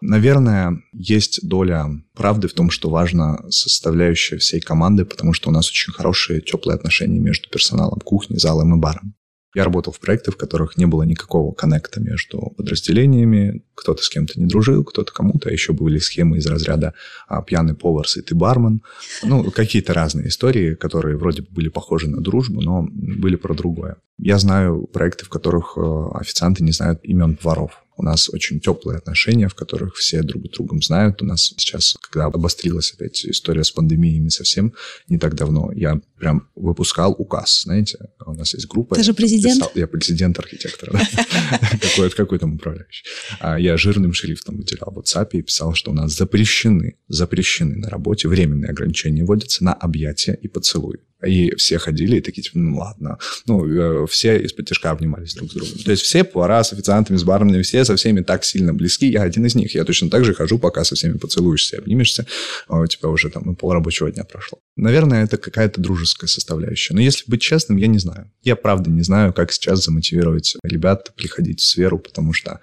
Наверное, 0.00 0.82
есть 0.92 1.46
доля 1.46 1.90
правды 2.14 2.48
в 2.48 2.52
том, 2.52 2.70
что 2.70 2.90
важна 2.90 3.38
составляющая 3.50 4.38
всей 4.38 4.60
команды, 4.60 5.04
потому 5.04 5.32
что 5.32 5.50
у 5.50 5.52
нас 5.52 5.68
очень 5.68 5.92
хорошие, 5.92 6.40
теплые 6.40 6.76
отношения 6.76 7.18
между 7.18 7.48
персоналом 7.48 8.00
кухни, 8.00 8.36
залом 8.36 8.76
и 8.76 8.78
баром. 8.78 9.14
Я 9.56 9.64
работал 9.64 9.90
в 9.90 10.00
проектах, 10.00 10.34
в 10.34 10.36
которых 10.36 10.76
не 10.76 10.84
было 10.84 11.02
никакого 11.04 11.50
коннекта 11.54 11.98
между 11.98 12.52
подразделениями. 12.58 13.62
Кто-то 13.74 14.02
с 14.02 14.10
кем-то 14.10 14.38
не 14.38 14.44
дружил, 14.44 14.84
кто-то 14.84 15.10
кому-то. 15.14 15.48
Еще 15.48 15.72
были 15.72 15.96
схемы 15.96 16.36
из 16.36 16.46
разряда 16.46 16.92
а, 17.26 17.40
«пьяный 17.40 17.74
повар, 17.74 18.06
сытый 18.06 18.36
бармен». 18.36 18.82
Ну, 19.22 19.50
какие-то 19.50 19.94
разные 19.94 20.28
истории, 20.28 20.74
которые 20.74 21.16
вроде 21.16 21.40
бы 21.40 21.48
были 21.52 21.68
похожи 21.68 22.06
на 22.06 22.20
дружбу, 22.20 22.60
но 22.60 22.86
были 22.90 23.36
про 23.36 23.54
другое. 23.54 23.96
Я 24.18 24.38
знаю 24.38 24.90
проекты, 24.92 25.24
в 25.24 25.30
которых 25.30 25.78
э, 25.78 26.08
официанты 26.12 26.62
не 26.62 26.72
знают 26.72 27.00
имен 27.02 27.36
поваров. 27.36 27.82
У 27.96 28.02
нас 28.02 28.28
очень 28.28 28.60
теплые 28.60 28.98
отношения, 28.98 29.48
в 29.48 29.54
которых 29.54 29.96
все 29.96 30.22
друг 30.22 30.46
с 30.46 30.50
другом 30.50 30.82
знают. 30.82 31.22
У 31.22 31.24
нас 31.24 31.52
сейчас, 31.56 31.96
когда 32.10 32.26
обострилась 32.26 32.92
опять 32.92 33.24
история 33.24 33.64
с 33.64 33.70
пандемиями 33.70 34.28
совсем 34.28 34.74
не 35.08 35.18
так 35.18 35.34
давно, 35.34 35.72
я 35.72 36.00
прям 36.18 36.48
выпускал 36.54 37.14
указ, 37.16 37.62
знаете, 37.64 37.98
у 38.24 38.34
нас 38.34 38.54
есть 38.54 38.66
группа. 38.66 38.96
Ты 38.96 39.02
же 39.02 39.14
президент? 39.14 39.60
Писал, 39.60 39.72
я 39.74 39.86
президент 39.86 40.38
архитектора, 40.38 41.00
какой, 42.16 42.38
там 42.38 42.54
управляющий. 42.54 43.04
А 43.40 43.58
я 43.58 43.76
жирным 43.76 44.12
шрифтом 44.12 44.56
выделял 44.56 44.92
в 44.92 44.98
WhatsApp 44.98 45.30
и 45.32 45.42
писал, 45.42 45.74
что 45.74 45.90
у 45.90 45.94
нас 45.94 46.12
запрещены, 46.12 46.96
запрещены 47.08 47.76
на 47.76 47.88
работе, 47.88 48.28
временные 48.28 48.70
ограничения 48.70 49.24
вводятся 49.24 49.64
на 49.64 49.72
объятия 49.72 50.34
и 50.34 50.48
поцелуй. 50.48 50.98
И 51.24 51.54
все 51.56 51.78
ходили 51.78 52.16
и 52.16 52.20
такие, 52.20 52.42
типа, 52.42 52.58
ну 52.58 52.76
ладно. 52.76 53.18
Ну, 53.46 53.66
э, 53.66 54.06
все 54.06 54.38
из-под 54.40 54.68
тяжка 54.68 54.90
обнимались 54.90 55.34
друг 55.34 55.50
с 55.50 55.54
другом. 55.54 55.78
То 55.84 55.90
есть 55.90 56.02
все 56.02 56.24
повара 56.24 56.62
с 56.62 56.72
официантами, 56.72 57.16
с 57.16 57.24
барменами, 57.24 57.62
все 57.62 57.84
со 57.84 57.96
всеми 57.96 58.20
так 58.20 58.44
сильно 58.44 58.74
близки. 58.74 59.06
Я 59.06 59.22
один 59.22 59.46
из 59.46 59.54
них. 59.54 59.74
Я 59.74 59.84
точно 59.84 60.10
так 60.10 60.24
же 60.24 60.34
хожу, 60.34 60.58
пока 60.58 60.84
со 60.84 60.94
всеми 60.94 61.16
поцелуешься, 61.16 61.78
обнимешься. 61.78 62.26
А 62.68 62.80
у 62.80 62.86
тебя 62.86 63.08
уже 63.08 63.30
там 63.30 63.56
пол 63.56 63.72
рабочего 63.72 64.10
дня 64.10 64.24
прошло. 64.24 64.58
Наверное, 64.76 65.24
это 65.24 65.38
какая-то 65.38 65.80
дружеская 65.80 66.28
составляющая. 66.28 66.92
Но 66.92 67.00
если 67.00 67.24
быть 67.26 67.40
честным, 67.40 67.78
я 67.78 67.86
не 67.86 67.98
знаю. 67.98 68.30
Я 68.42 68.54
правда 68.56 68.90
не 68.90 69.02
знаю, 69.02 69.32
как 69.32 69.52
сейчас 69.52 69.84
замотивировать 69.84 70.56
ребят 70.62 71.14
приходить 71.16 71.60
в 71.60 71.64
сферу, 71.64 71.98
потому 71.98 72.34
что, 72.34 72.60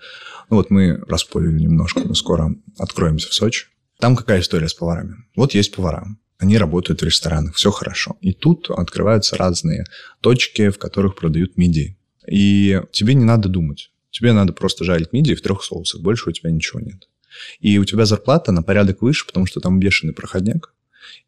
ну 0.49 0.57
вот 0.57 0.69
мы 0.69 1.01
распорили 1.07 1.59
немножко, 1.59 2.01
мы 2.01 2.15
скоро 2.15 2.55
откроемся 2.77 3.29
в 3.29 3.33
Сочи. 3.33 3.65
Там 3.99 4.15
какая 4.15 4.41
история 4.41 4.67
с 4.67 4.73
поварами? 4.73 5.15
Вот 5.35 5.53
есть 5.53 5.73
повара 5.73 6.05
они 6.43 6.57
работают 6.57 7.01
в 7.01 7.05
ресторанах, 7.05 7.55
все 7.55 7.71
хорошо. 7.71 8.17
И 8.21 8.33
тут 8.33 8.69
открываются 8.69 9.37
разные 9.37 9.85
точки, 10.21 10.69
в 10.69 10.77
которых 10.77 11.15
продают 11.15 11.57
мидии. 11.57 11.97
И 12.27 12.81
тебе 12.91 13.13
не 13.13 13.23
надо 13.23 13.47
думать. 13.47 13.91
Тебе 14.11 14.33
надо 14.33 14.51
просто 14.53 14.83
жарить 14.83 15.13
мидии 15.13 15.35
в 15.35 15.41
трех 15.41 15.63
соусах. 15.63 16.01
Больше 16.01 16.29
у 16.29 16.31
тебя 16.33 16.51
ничего 16.51 16.81
нет. 16.81 17.07
И 17.61 17.79
у 17.79 17.85
тебя 17.85 18.05
зарплата 18.05 18.51
на 18.51 18.61
порядок 18.61 19.01
выше, 19.01 19.25
потому 19.25 19.45
что 19.45 19.61
там 19.61 19.79
бешеный 19.79 20.13
проходняк. 20.13 20.73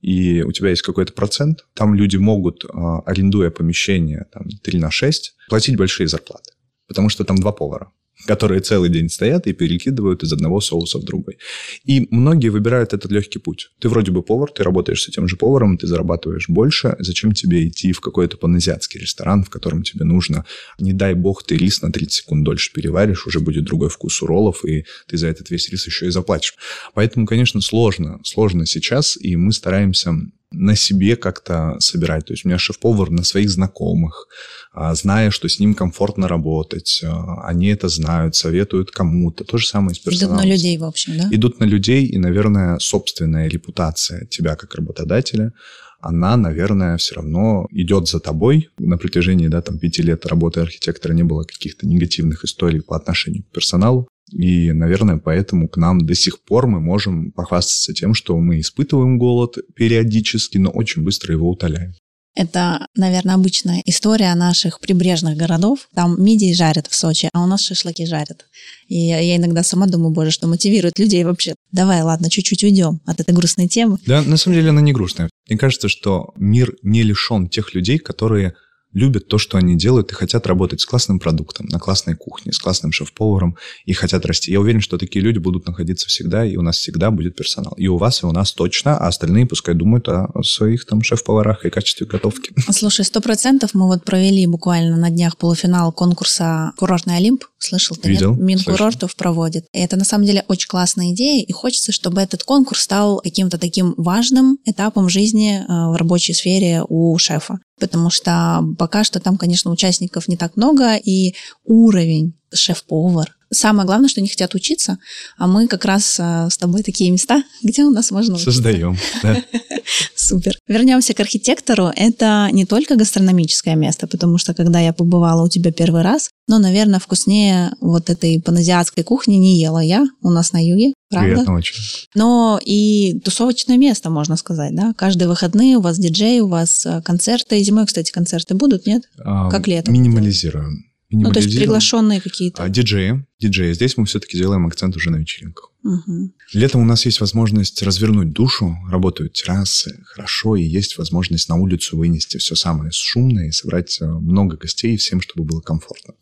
И 0.01 0.43
у 0.43 0.51
тебя 0.51 0.69
есть 0.69 0.81
какой-то 0.81 1.13
процент. 1.13 1.65
Там 1.74 1.95
люди 1.95 2.17
могут, 2.17 2.65
а, 2.65 3.00
арендуя 3.05 3.50
помещение 3.50 4.25
там, 4.34 4.50
3 4.50 4.79
на 4.79 4.91
6, 4.91 5.36
платить 5.50 5.77
большие 5.77 6.07
зарплаты. 6.07 6.51
Потому 6.88 7.10
что 7.10 7.24
там 7.24 7.38
два 7.38 7.53
повара 7.53 7.89
которые 8.25 8.62
целый 8.62 8.89
день 8.89 9.10
стоят 9.10 9.48
и 9.48 9.53
перекидывают 9.53 10.24
из 10.24 10.34
одного 10.34 10.62
соуса 10.62 11.00
в 11.00 11.03
другой. 11.03 11.38
И 11.84 12.07
многие 12.12 12.50
выбирают 12.50 12.93
этот 12.93 13.12
легкий 13.12 13.39
путь. 13.39 13.69
Ты 13.79 13.89
вроде 13.89 14.12
бы 14.12 14.24
повар, 14.24 14.51
ты 14.51 14.63
работаешь 14.63 15.03
с 15.03 15.10
этим 15.10 15.27
же 15.27 15.36
поваром, 15.36 15.77
ты 15.77 15.88
зарабатываешь 15.88 16.50
больше. 16.50 16.95
Зачем 17.00 17.34
тебе 17.34 17.67
идти 17.67 17.91
в 17.91 18.01
какой-то 18.01 18.38
паназиатский 18.38 19.00
ресторан, 19.00 19.43
в 19.43 19.50
котором 19.50 19.84
тебе 19.84 20.05
нужно, 20.05 20.45
не 20.79 20.93
дай 20.93 21.13
бог, 21.13 21.43
ты 21.43 21.57
рис 21.57 21.81
на 21.81 21.91
30 21.91 22.12
секунд 22.12 22.43
дольше 22.43 22.72
переваришь, 22.74 23.27
уже 23.27 23.39
будет 23.39 23.65
другой 23.65 23.89
вкус 23.89 24.22
у 24.22 24.27
роллов, 24.27 24.65
и 24.65 24.86
ты 25.07 25.17
за 25.17 25.27
этот 25.27 25.50
весь 25.50 25.69
рис 25.69 25.86
еще 25.86 26.07
и 26.07 26.12
заплатишь. 26.12 26.55
Поэтому, 26.93 27.25
конечно, 27.25 27.62
сложно. 27.62 28.19
Сложно 28.24 28.65
сейчас, 28.65 29.17
и 29.17 29.36
мы 29.36 29.51
стараемся 29.51 30.13
на 30.55 30.75
себе 30.75 31.15
как-то 31.15 31.75
собирать. 31.79 32.25
То 32.25 32.33
есть 32.33 32.45
у 32.45 32.47
меня 32.47 32.57
шеф-повар 32.57 33.09
на 33.09 33.24
своих 33.24 33.50
знакомых, 33.50 34.27
а, 34.74 34.93
зная, 34.95 35.31
что 35.31 35.47
с 35.47 35.59
ним 35.59 35.74
комфортно 35.74 36.27
работать. 36.27 37.01
А, 37.03 37.47
они 37.47 37.67
это 37.67 37.88
знают, 37.89 38.35
советуют 38.35 38.91
кому-то. 38.91 39.43
То 39.43 39.57
же 39.57 39.67
самое 39.67 39.95
с 39.95 40.00
персоналом. 40.00 40.39
Идут 40.39 40.45
на 40.45 40.51
людей, 40.51 40.77
в 40.77 40.83
общем, 40.83 41.17
да? 41.17 41.29
Идут 41.31 41.59
на 41.59 41.65
людей, 41.65 42.05
и, 42.05 42.17
наверное, 42.17 42.79
собственная 42.79 43.47
репутация 43.47 44.25
тебя 44.25 44.55
как 44.55 44.75
работодателя, 44.75 45.53
она, 46.00 46.38
наверное, 46.38 46.97
все 46.97 47.15
равно 47.15 47.67
идет 47.71 48.07
за 48.07 48.19
тобой. 48.19 48.69
На 48.77 48.97
протяжении 48.97 49.47
да, 49.47 49.62
там, 49.62 49.79
пяти 49.79 50.03
лет 50.03 50.25
работы 50.27 50.59
архитектора 50.59 51.13
не 51.13 51.24
было 51.24 51.43
каких-то 51.43 51.88
негативных 51.88 52.45
историй 52.45 52.81
по 52.81 52.95
отношению 52.95 53.43
к 53.43 53.47
персоналу. 53.47 54.07
И, 54.32 54.72
наверное, 54.72 55.17
поэтому 55.17 55.67
к 55.67 55.77
нам 55.77 56.05
до 56.05 56.15
сих 56.15 56.41
пор 56.44 56.67
мы 56.67 56.79
можем 56.79 57.32
похвастаться 57.32 57.94
тем, 57.94 58.13
что 58.13 58.38
мы 58.39 58.60
испытываем 58.60 59.17
голод 59.17 59.58
периодически, 59.75 60.58
но 60.58 60.72
очень 60.72 61.03
быстро 61.03 61.34
его 61.34 61.50
утоляем. 61.50 61.94
Это, 62.36 62.88
наверное, 62.98 63.36
обычная 63.36 63.82
история 63.86 64.36
наших 64.36 64.82
прибрежных 64.82 65.38
городов. 65.38 65.88
Там 65.96 66.22
мидии 66.22 66.53
жарят 66.53 66.88
в 66.88 66.96
Сочи, 66.96 67.29
а 67.32 67.41
у 67.41 67.48
нас 67.48 67.62
шашлыки 67.62 68.05
жарят. 68.05 68.46
И 68.89 68.98
я 68.98 69.38
иногда 69.38 69.63
сама 69.63 69.88
думаю, 69.88 70.12
боже, 70.12 70.32
что 70.32 70.48
мотивирует 70.48 71.00
людей 71.00 71.24
вообще. 71.24 71.55
Давай, 71.72 72.01
ладно, 72.01 72.29
чуть-чуть 72.29 72.63
уйдем 72.65 73.00
от 73.05 73.22
этой 73.22 73.34
грустной 73.34 73.70
темы. 73.70 74.00
Да, 74.05 74.22
на 74.22 74.36
самом 74.36 74.58
деле 74.58 74.72
она 74.72 74.82
не 74.82 74.91
грустная. 74.91 75.29
Мне 75.48 75.58
кажется, 75.58 75.88
что 75.88 76.34
мир 76.36 76.75
не 76.82 77.03
лишен 77.03 77.48
тех 77.48 77.74
людей, 77.74 78.00
которые 78.00 78.55
любят 78.96 79.28
то, 79.28 79.38
что 79.38 79.58
они 79.58 79.75
делают, 79.75 80.12
и 80.12 80.16
хотят 80.16 80.48
работать 80.48 80.82
с 80.82 80.86
классным 80.86 81.20
продуктом, 81.20 81.68
на 81.68 81.80
классной 81.80 82.16
кухне, 82.16 82.54
с 82.54 82.60
классным 82.60 82.92
шеф-поваром, 82.92 83.58
и 83.86 83.94
хотят 83.94 84.25
расти. 84.25 84.52
Я 84.52 84.62
уверен, 84.62 84.82
что 84.82 84.98
такие 84.98 85.24
люди 85.24 85.38
будут 85.38 85.68
находиться 85.68 86.08
всегда, 86.08 86.46
и 86.46 86.56
у 86.56 86.62
нас 86.62 86.78
всегда 86.78 87.12
будет 87.12 87.36
персонал. 87.36 87.74
И 87.78 87.88
у 87.88 87.98
вас, 87.98 88.24
и 88.24 88.25
у 88.25 88.32
нас 88.32 88.54
точно, 88.54 88.98
а 88.98 89.08
остальные 89.08 89.46
пускай 89.46 89.75
думают 89.75 90.08
о 90.08 90.30
своих 90.44 90.86
там 90.86 91.04
шеф-поварах 91.04 91.66
и 91.66 91.70
качестве 91.70 92.08
готовки. 92.08 92.54
Слушай, 92.72 93.04
сто 93.06 93.20
процентов 93.20 93.74
мы 93.74 93.86
вот 93.88 94.06
провели 94.06 94.48
буквально 94.48 94.96
на 94.96 95.10
днях 95.10 95.38
полуфинал 95.38 95.92
конкурса 95.92 96.72
«Курортный 96.78 97.18
Олимп». 97.18 97.44
Слышал 97.58 97.98
ты, 97.98 98.10
Видел, 98.10 98.32
нет? 98.32 98.40
Минкурортов 98.42 99.12
слышал. 99.12 99.18
проводит. 99.18 99.66
И 99.74 99.80
это 99.80 99.98
на 99.98 100.06
самом 100.06 100.25
деле 100.25 100.46
очень 100.48 100.70
классная 100.70 101.12
идея, 101.12 101.44
и 101.44 101.52
хочется, 101.52 101.92
чтобы 101.92 102.22
этот 102.22 102.44
конкурс 102.44 102.82
стал 102.82 103.20
каким-то 103.20 103.58
таким 103.58 103.94
важным 103.98 104.58
этапом 104.66 105.10
жизни 105.10 105.60
э, 105.60 105.64
в 105.68 105.96
рабочей 105.98 106.34
сфере 106.34 106.84
у 106.88 107.18
шефа 107.18 107.60
потому 107.79 108.10
что 108.10 108.63
пока 108.77 109.03
что 109.03 109.20
там, 109.20 109.38
конечно, 109.38 109.72
участников 109.72 110.27
не 110.27 110.38
так 110.38 110.55
много, 110.55 110.96
и 110.96 111.36
уровень 111.63 112.34
шеф-повар. 112.54 113.36
Самое 113.52 113.86
главное, 113.86 114.10
что 114.10 114.22
они 114.22 114.28
хотят 114.28 114.56
учиться, 114.56 114.98
а 115.38 115.48
мы 115.48 115.68
как 115.68 115.86
раз 115.86 116.18
а, 116.20 116.50
с 116.50 116.58
тобой 116.58 116.84
такие 116.84 117.12
места, 117.12 117.44
где 117.64 117.84
у 117.84 117.92
нас 117.92 118.12
можно 118.12 118.36
учиться. 118.36 118.52
Создаем, 118.52 118.98
да. 119.22 119.38
Супер. 120.16 120.58
Вернемся 120.68 121.14
к 121.14 121.20
архитектору. 121.20 121.92
Это 121.96 122.50
не 122.52 122.66
только 122.66 122.96
гастрономическое 122.96 123.75
место, 123.75 124.08
потому 124.08 124.38
что 124.40 124.54
когда 124.54 124.80
я 124.80 124.94
побывала 124.94 125.46
у 125.46 125.50
тебя 125.50 125.72
первый 125.72 126.02
раз, 126.02 126.30
но, 126.48 126.60
наверное, 126.60 127.00
вкуснее 127.00 127.72
вот 127.82 128.10
этой 128.10 128.42
паназиатской 128.42 129.04
кухни 129.04 129.36
не 129.36 129.60
ела 129.60 129.80
я 129.80 130.06
у 130.22 130.30
нас 130.32 130.52
на 130.52 130.64
юге, 130.64 130.94
правда? 131.10 131.34
Приятно 131.34 131.56
очень. 131.56 131.75
Но 132.16 132.60
и 132.64 133.20
тусовочное 133.24 133.78
место, 133.78 134.10
можно 134.10 134.38
сказать, 134.38 134.75
да? 134.75 134.94
Каждые 134.98 135.28
выходные 135.28 135.78
у 135.78 135.82
вас 135.82 136.00
диджей, 136.00 136.40
у 136.40 136.48
вас 136.48 136.86
э, 136.86 137.02
концерты. 137.04 137.60
Зимой, 137.64 137.86
кстати, 137.86 138.12
концерты 138.12 138.56
будут, 138.56 138.88
нет? 138.88 139.04
А, 139.24 139.50
Как 139.50 139.68
летом? 139.68 139.94
Минимализируем. 139.94 140.86
Ну, 141.24 141.31
то 141.31 141.39
есть 141.39 141.55
приглашенные 141.57 142.22
какие-то. 142.22 142.63
А, 142.63 142.69
диджеи. 142.69 143.25
Диджеи. 143.39 143.74
Здесь 143.74 143.98
мы 143.98 144.05
все-таки 144.05 144.38
делаем 144.38 144.65
акцент 144.65 144.95
уже 144.95 145.10
на 145.10 145.17
вечеринках. 145.17 145.72
Мгм. 145.84 146.34
Летом 146.53 146.81
у 146.81 146.86
нас 146.86 147.05
есть 147.05 147.19
возможность 147.19 147.84
развернуть 147.84 148.31
душу, 148.31 148.75
работают 148.89 149.34
террасы, 149.34 150.01
хорошо, 150.05 150.55
и 150.55 150.63
есть 150.63 150.98
возможность 150.98 151.48
на 151.48 151.57
улицу 151.57 151.98
вынести 151.98 152.38
все 152.38 152.55
самое 152.55 152.91
шумное 152.91 153.50
и 153.50 153.51
собрать 153.51 153.98
э, 154.01 154.05
много 154.05 154.57
гостей 154.57 154.98
всем, 154.98 155.22
чтобы 155.22 155.43
было 155.43 155.62
комфортно. 155.62 156.15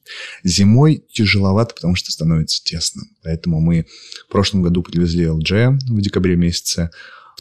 Зимой 0.44 1.06
тяжеловато, 1.14 1.76
потому 1.76 1.96
что 1.96 2.12
становится 2.12 2.62
тесно. 2.62 3.04
Поэтому 3.24 3.62
мы 3.62 3.86
в 4.28 4.32
прошлом 4.32 4.64
году 4.64 4.84
привезли 4.84 5.26
LG 5.26 5.80
в 5.88 6.02
декабре 6.02 6.36
месяце. 6.36 6.90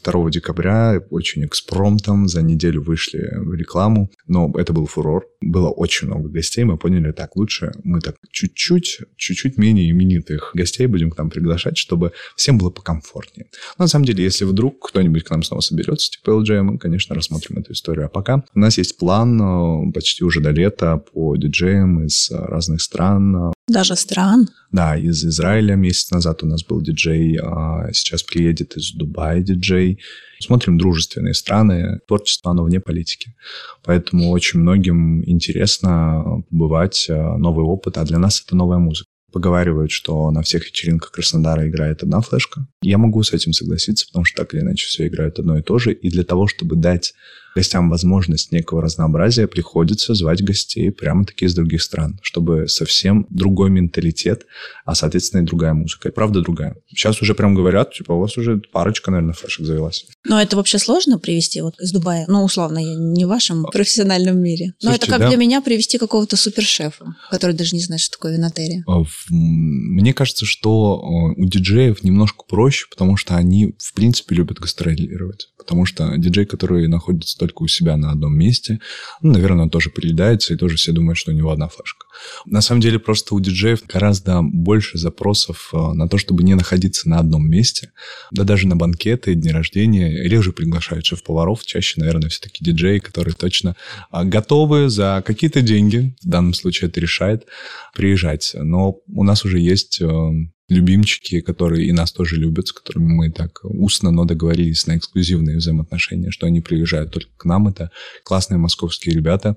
2 0.03 0.29
декабря 0.29 1.01
очень 1.09 1.45
экспромтом 1.45 2.27
за 2.27 2.41
неделю 2.41 2.81
вышли 2.81 3.29
в 3.37 3.53
рекламу, 3.53 4.09
но 4.27 4.51
это 4.57 4.73
был 4.73 4.85
фурор. 4.85 5.25
Было 5.41 5.69
очень 5.69 6.07
много 6.07 6.29
гостей, 6.29 6.63
мы 6.63 6.77
поняли, 6.77 7.11
так, 7.11 7.35
лучше 7.35 7.71
мы 7.83 7.99
так 8.01 8.15
чуть-чуть, 8.31 8.99
чуть-чуть 9.17 9.57
менее 9.57 9.89
именитых 9.89 10.51
гостей 10.53 10.87
будем 10.87 11.11
к 11.11 11.17
нам 11.17 11.29
приглашать, 11.29 11.77
чтобы 11.77 12.11
всем 12.35 12.57
было 12.57 12.69
покомфортнее. 12.69 13.47
Но 13.77 13.83
на 13.83 13.87
самом 13.87 14.05
деле, 14.05 14.23
если 14.23 14.45
вдруг 14.45 14.87
кто-нибудь 14.87 15.23
к 15.23 15.29
нам 15.29 15.43
снова 15.43 15.61
соберется, 15.61 16.11
типа 16.11 16.31
LJ, 16.31 16.61
мы, 16.61 16.77
конечно, 16.77 17.15
рассмотрим 17.15 17.57
эту 17.57 17.73
историю. 17.73 18.05
А 18.05 18.09
пока 18.09 18.43
у 18.53 18.59
нас 18.59 18.77
есть 18.77 18.97
план 18.97 19.41
э, 19.41 19.91
почти 19.93 20.23
уже 20.23 20.39
до 20.41 20.51
лета 20.51 20.97
по 20.97 21.35
диджеям 21.35 22.05
из 22.05 22.29
разных 22.31 22.81
стран, 22.81 23.53
Даже 23.67 23.95
стран. 23.95 24.49
да, 24.71 24.97
из 24.97 25.23
Израиля 25.25 25.75
месяц 25.75 26.11
назад 26.11 26.43
у 26.43 26.47
нас 26.47 26.63
был 26.63 26.81
диджей, 26.81 27.37
а 27.41 27.91
сейчас 27.93 28.23
приедет 28.23 28.75
из 28.77 28.91
Дубая 28.93 29.41
диджей. 29.41 29.92
Смотрим 30.39 30.77
дружественные 30.77 31.33
страны, 31.33 31.99
творчество, 32.07 32.51
оно 32.51 32.63
вне 32.63 32.79
политики. 32.79 33.35
Поэтому 33.83 34.29
очень 34.31 34.59
многим 34.59 35.23
интересно 35.27 36.43
побывать, 36.49 37.07
а, 37.09 37.37
новый 37.37 37.65
опыт, 37.65 37.97
а 37.97 38.03
для 38.03 38.19
нас 38.19 38.43
это 38.45 38.55
новая 38.55 38.77
музыка. 38.77 39.07
Поговаривают, 39.31 39.91
что 39.91 40.29
на 40.31 40.43
всех 40.43 40.65
вечеринках 40.65 41.11
Краснодара 41.11 41.67
играет 41.67 42.03
одна 42.03 42.21
флешка. 42.21 42.67
Я 42.83 42.99
могу 42.99 43.23
с 43.23 43.33
этим 43.33 43.51
согласиться, 43.53 44.05
потому 44.07 44.25
что 44.25 44.43
так 44.43 44.53
или 44.53 44.61
иначе 44.61 44.85
все 44.85 45.07
играют 45.07 45.39
одно 45.39 45.57
и 45.57 45.63
то 45.63 45.79
же. 45.79 45.91
И 45.91 46.09
для 46.09 46.23
того, 46.23 46.47
чтобы 46.47 46.75
дать 46.75 47.13
гостям 47.55 47.89
возможность 47.89 48.51
некого 48.51 48.81
разнообразия, 48.81 49.47
приходится 49.47 50.13
звать 50.13 50.43
гостей 50.43 50.91
прямо-таки 50.91 51.45
из 51.45 51.53
других 51.53 51.81
стран, 51.81 52.19
чтобы 52.21 52.67
совсем 52.67 53.27
другой 53.29 53.69
менталитет, 53.69 54.45
а, 54.85 54.95
соответственно, 54.95 55.41
и 55.41 55.45
другая 55.45 55.73
музыка. 55.73 56.09
И 56.09 56.11
правда 56.11 56.41
другая. 56.41 56.75
Сейчас 56.87 57.21
уже 57.21 57.35
прям 57.35 57.55
говорят, 57.55 57.93
типа, 57.93 58.13
у 58.13 58.19
вас 58.19 58.37
уже 58.37 58.61
парочка, 58.71 59.11
наверное, 59.11 59.33
флешек 59.33 59.65
завелась. 59.65 60.05
Но 60.25 60.41
это 60.41 60.55
вообще 60.55 60.79
сложно 60.79 61.19
привести 61.19 61.61
вот 61.61 61.79
из 61.79 61.91
Дубая? 61.91 62.25
Ну, 62.27 62.43
условно, 62.43 62.79
я 62.79 62.95
не 62.95 63.25
в 63.25 63.29
вашем 63.29 63.65
профессиональном 63.65 64.39
мире. 64.39 64.73
Но 64.81 64.89
Слушайте, 64.89 65.05
это 65.05 65.11
как 65.11 65.21
да. 65.21 65.29
для 65.29 65.37
меня 65.37 65.61
привести 65.61 65.97
какого-то 65.97 66.37
супершефа, 66.37 67.15
который 67.29 67.55
даже 67.55 67.75
не 67.75 67.81
знает, 67.81 68.01
что 68.01 68.17
такое 68.17 68.33
винотерия. 68.35 68.83
А, 68.87 69.03
Мне 69.29 70.13
кажется, 70.13 70.45
что 70.45 70.99
э, 71.37 71.41
у 71.41 71.45
диджеев 71.45 72.03
немножко 72.03 72.43
проще, 72.47 72.87
потому 72.89 73.17
что 73.17 73.35
они, 73.35 73.75
в 73.77 73.93
принципе, 73.93 74.35
любят 74.35 74.59
гастролировать. 74.59 75.49
Потому 75.57 75.85
что 75.85 76.13
диджей, 76.17 76.45
который 76.45 76.87
находится 76.87 77.37
только 77.43 77.63
у 77.63 77.67
себя 77.67 77.97
на 77.97 78.11
одном 78.11 78.37
месте, 78.37 78.79
ну, 79.21 79.33
наверное, 79.33 79.63
он 79.63 79.69
тоже 79.69 79.89
приедается, 79.89 80.53
и 80.53 80.57
тоже 80.57 80.77
все 80.77 80.93
думают, 80.93 81.17
что 81.17 81.31
у 81.31 81.33
него 81.33 81.51
одна 81.51 81.67
флешка. 81.67 82.05
На 82.45 82.61
самом 82.61 82.79
деле, 82.79 82.99
просто 82.99 83.35
у 83.35 83.39
диджеев 83.41 83.85
гораздо 83.85 84.41
больше 84.41 84.97
запросов 84.97 85.71
э, 85.73 85.77
на 85.77 86.07
то, 86.07 86.17
чтобы 86.17 86.43
не 86.43 86.55
находиться 86.55 87.09
на 87.09 87.19
одном 87.19 87.49
месте. 87.49 87.91
Да 88.31 88.43
даже 88.43 88.65
на 88.67 88.77
банкеты, 88.77 89.35
дни 89.35 89.51
рождения 89.51 90.23
реже 90.23 90.53
приглашают 90.53 91.05
шеф-поваров. 91.05 91.65
Чаще, 91.65 91.99
наверное, 91.99 92.29
все-таки 92.29 92.63
диджеи, 92.63 92.99
которые 92.99 93.33
точно 93.33 93.75
а, 94.09 94.23
готовы 94.23 94.89
за 94.89 95.21
какие-то 95.25 95.61
деньги, 95.61 96.15
в 96.23 96.29
данном 96.29 96.53
случае 96.53 96.89
это 96.89 97.01
решает, 97.01 97.45
приезжать. 97.93 98.51
Но 98.53 98.99
у 99.07 99.23
нас 99.23 99.43
уже 99.43 99.59
есть 99.59 99.99
э, 99.99 100.31
любимчики, 100.73 101.41
которые 101.41 101.87
и 101.87 101.91
нас 101.91 102.11
тоже 102.11 102.35
любят, 102.35 102.67
с 102.67 102.73
которыми 102.73 103.13
мы 103.13 103.31
так 103.31 103.61
устно, 103.63 104.11
но 104.11 104.25
договорились 104.25 104.87
на 104.87 104.97
эксклюзивные 104.97 105.57
взаимоотношения, 105.57 106.31
что 106.31 106.47
они 106.47 106.61
приезжают 106.61 107.11
только 107.11 107.31
к 107.37 107.45
нам. 107.45 107.67
Это 107.67 107.91
классные 108.23 108.57
московские 108.57 109.15
ребята. 109.15 109.55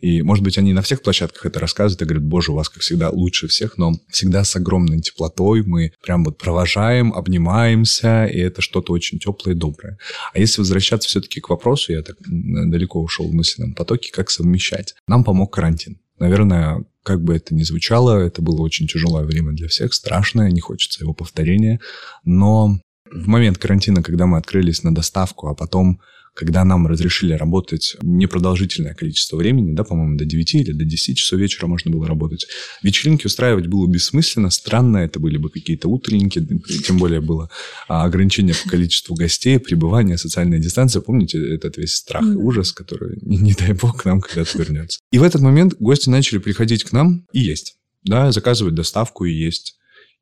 И, 0.00 0.22
может 0.22 0.44
быть, 0.44 0.58
они 0.58 0.72
на 0.72 0.82
всех 0.82 1.02
площадках 1.02 1.46
это 1.46 1.60
рассказывают 1.60 2.02
и 2.02 2.04
говорят, 2.04 2.24
боже, 2.24 2.52
у 2.52 2.54
вас, 2.54 2.68
как 2.68 2.82
всегда, 2.82 3.10
лучше 3.10 3.48
всех, 3.48 3.78
но 3.78 3.92
всегда 4.08 4.44
с 4.44 4.54
огромной 4.56 5.00
теплотой 5.00 5.62
мы 5.62 5.92
прям 6.02 6.24
вот 6.24 6.38
провожаем, 6.38 7.12
обнимаемся, 7.12 8.26
и 8.26 8.38
это 8.38 8.62
что-то 8.62 8.92
очень 8.92 9.18
теплое 9.18 9.54
и 9.54 9.58
доброе. 9.58 9.98
А 10.32 10.38
если 10.38 10.60
возвращаться 10.60 11.08
все-таки 11.08 11.40
к 11.40 11.48
вопросу, 11.48 11.92
я 11.92 12.02
так 12.02 12.16
далеко 12.20 13.02
ушел 13.02 13.28
в 13.28 13.34
мысленном 13.34 13.74
потоке, 13.74 14.10
как 14.12 14.30
совмещать? 14.30 14.94
Нам 15.06 15.24
помог 15.24 15.52
карантин. 15.52 15.98
Наверное, 16.18 16.84
как 17.08 17.22
бы 17.22 17.34
это 17.34 17.54
ни 17.54 17.62
звучало, 17.62 18.18
это 18.18 18.42
было 18.42 18.60
очень 18.60 18.86
тяжелое 18.86 19.24
время 19.24 19.52
для 19.52 19.66
всех, 19.66 19.94
страшное, 19.94 20.50
не 20.50 20.60
хочется 20.60 21.02
его 21.02 21.14
повторения. 21.14 21.80
Но 22.22 22.78
в 23.10 23.26
момент 23.28 23.56
карантина, 23.56 24.02
когда 24.02 24.26
мы 24.26 24.36
открылись 24.36 24.82
на 24.82 24.94
доставку, 24.94 25.48
а 25.48 25.54
потом, 25.54 26.02
когда 26.38 26.64
нам 26.64 26.86
разрешили 26.86 27.32
работать 27.32 27.96
непродолжительное 28.00 28.94
количество 28.94 29.36
времени, 29.36 29.74
да, 29.74 29.82
по-моему, 29.82 30.16
до 30.16 30.24
9 30.24 30.54
или 30.54 30.70
до 30.70 30.84
10 30.84 31.16
часов 31.16 31.40
вечера 31.40 31.66
можно 31.66 31.90
было 31.90 32.06
работать, 32.06 32.46
вечеринки 32.80 33.26
устраивать 33.26 33.66
было 33.66 33.88
бессмысленно, 33.88 34.48
странно, 34.50 34.98
это 34.98 35.18
были 35.18 35.36
бы 35.36 35.50
какие-то 35.50 35.88
утренники, 35.88 36.46
тем 36.86 36.98
более 36.98 37.20
было 37.20 37.50
а, 37.88 38.04
ограничение 38.04 38.54
по 38.54 38.70
количеству 38.70 39.16
гостей, 39.16 39.58
пребывание, 39.58 40.16
социальная 40.16 40.60
дистанция. 40.60 41.02
Помните 41.02 41.38
этот 41.54 41.76
весь 41.76 41.96
страх 41.96 42.24
и 42.24 42.36
ужас, 42.36 42.70
который, 42.70 43.18
не, 43.20 43.38
не 43.38 43.54
дай 43.54 43.72
бог, 43.72 44.02
к 44.02 44.04
нам 44.04 44.20
когда-то 44.20 44.56
вернется. 44.58 45.00
И 45.10 45.18
в 45.18 45.24
этот 45.24 45.40
момент 45.40 45.74
гости 45.80 46.08
начали 46.08 46.38
приходить 46.38 46.84
к 46.84 46.92
нам 46.92 47.26
и 47.32 47.40
есть. 47.40 47.74
Да, 48.04 48.30
заказывать 48.30 48.76
доставку 48.76 49.24
и 49.24 49.32
есть. 49.32 49.74